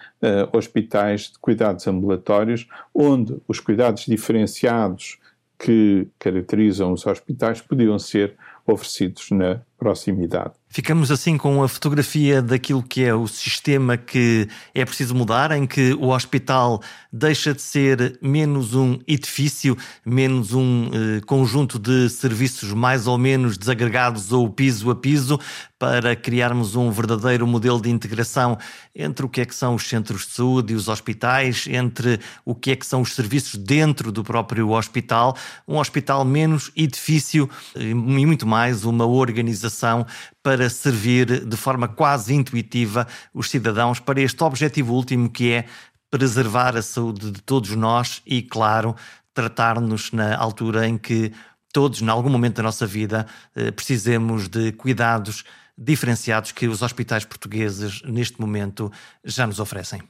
hospitais 0.57 1.33
de 1.33 1.39
cuidados 1.41 1.87
ambulatórios, 1.89 2.69
onde 2.95 3.37
os 3.49 3.59
cuidados 3.59 4.07
diferenciados 4.07 5.19
que 5.61 6.09
caracterizam 6.19 6.93
os 6.93 7.07
hospitais 7.07 7.61
podiam 7.61 7.99
ser 7.99 8.35
oferecidos 8.67 9.31
na 9.31 9.61
proximidade. 9.79 10.55
Ficamos 10.73 11.11
assim 11.11 11.37
com 11.37 11.65
a 11.65 11.69
fotografia 11.69 12.41
daquilo 12.41 12.81
que 12.81 13.03
é 13.03 13.13
o 13.13 13.27
sistema 13.27 13.97
que 13.97 14.47
é 14.73 14.85
preciso 14.85 15.17
mudar, 15.17 15.51
em 15.51 15.67
que 15.67 15.95
o 15.95 16.11
hospital 16.11 16.81
deixa 17.13 17.53
de 17.53 17.61
ser 17.61 18.17
menos 18.23 18.73
um 18.73 18.97
edifício, 19.05 19.77
menos 20.07 20.55
um 20.55 20.89
eh, 20.95 21.21
conjunto 21.27 21.77
de 21.77 22.09
serviços 22.09 22.73
mais 22.73 23.09
ou 23.09 23.19
menos 23.19 23.59
desagregados 23.59 24.31
ou 24.31 24.49
piso 24.49 24.89
a 24.93 24.95
piso, 24.95 25.41
para 25.77 26.15
criarmos 26.15 26.77
um 26.77 26.91
verdadeiro 26.91 27.47
modelo 27.47 27.81
de 27.81 27.89
integração 27.89 28.59
entre 28.95 29.25
o 29.25 29.29
que 29.31 29.41
é 29.41 29.47
que 29.47 29.55
são 29.55 29.75
os 29.75 29.89
centros 29.89 30.27
de 30.27 30.33
saúde 30.35 30.75
e 30.75 30.77
os 30.77 30.89
hospitais, 30.89 31.67
entre 31.69 32.21
o 32.45 32.55
que 32.55 32.73
é 32.73 32.77
que 32.77 32.85
são 32.87 33.01
os 33.01 33.15
serviços 33.15 33.57
dentro 33.57 34.13
do 34.13 34.23
próprio 34.23 34.71
hospital, 34.73 35.35
um 35.67 35.79
hospital 35.79 36.23
menos 36.23 36.71
edifício 36.77 37.51
eh, 37.75 37.89
e 37.89 37.95
muito 37.95 38.47
mais 38.47 38.85
uma 38.85 39.05
organização 39.07 40.07
para 40.43 40.71
servir 40.71 41.45
de 41.45 41.57
forma 41.57 41.89
quase 41.89 42.35
intuitiva 42.35 43.07
os 43.33 43.51
cidadãos 43.51 44.01
para 44.01 44.21
este 44.21 44.43
objetivo 44.43 44.95
último 44.95 45.29
que 45.29 45.53
é 45.53 45.67
preservar 46.11 46.77
a 46.77 46.83
saúde 46.83 47.31
de 47.31 47.43
todos 47.43 47.71
nós 47.77 48.23
e, 48.27 48.43
claro, 48.43 48.97
tratar-nos 49.33 50.11
na 50.13 50.37
altura 50.37 50.89
em 50.89 50.99
que 50.99 51.33
todos, 51.73 52.03
em 52.03 52.09
algum 52.09 52.31
momento 52.31 52.57
da 52.57 52.63
nossa 52.65 52.87
vida, 52.87 53.27
eh, 53.55 53.71
precisemos 53.71 54.49
de 54.49 54.73
cuidados 54.73 55.45
diferenciados 55.79 56.53
que 56.53 56.67
os 56.67 56.83
hospitais 56.83 57.25
portugueses, 57.25 58.03
neste 58.03 58.41
momento, 58.41 58.93
já 59.25 59.47
nos 59.47 59.61
oferecem. 59.61 60.03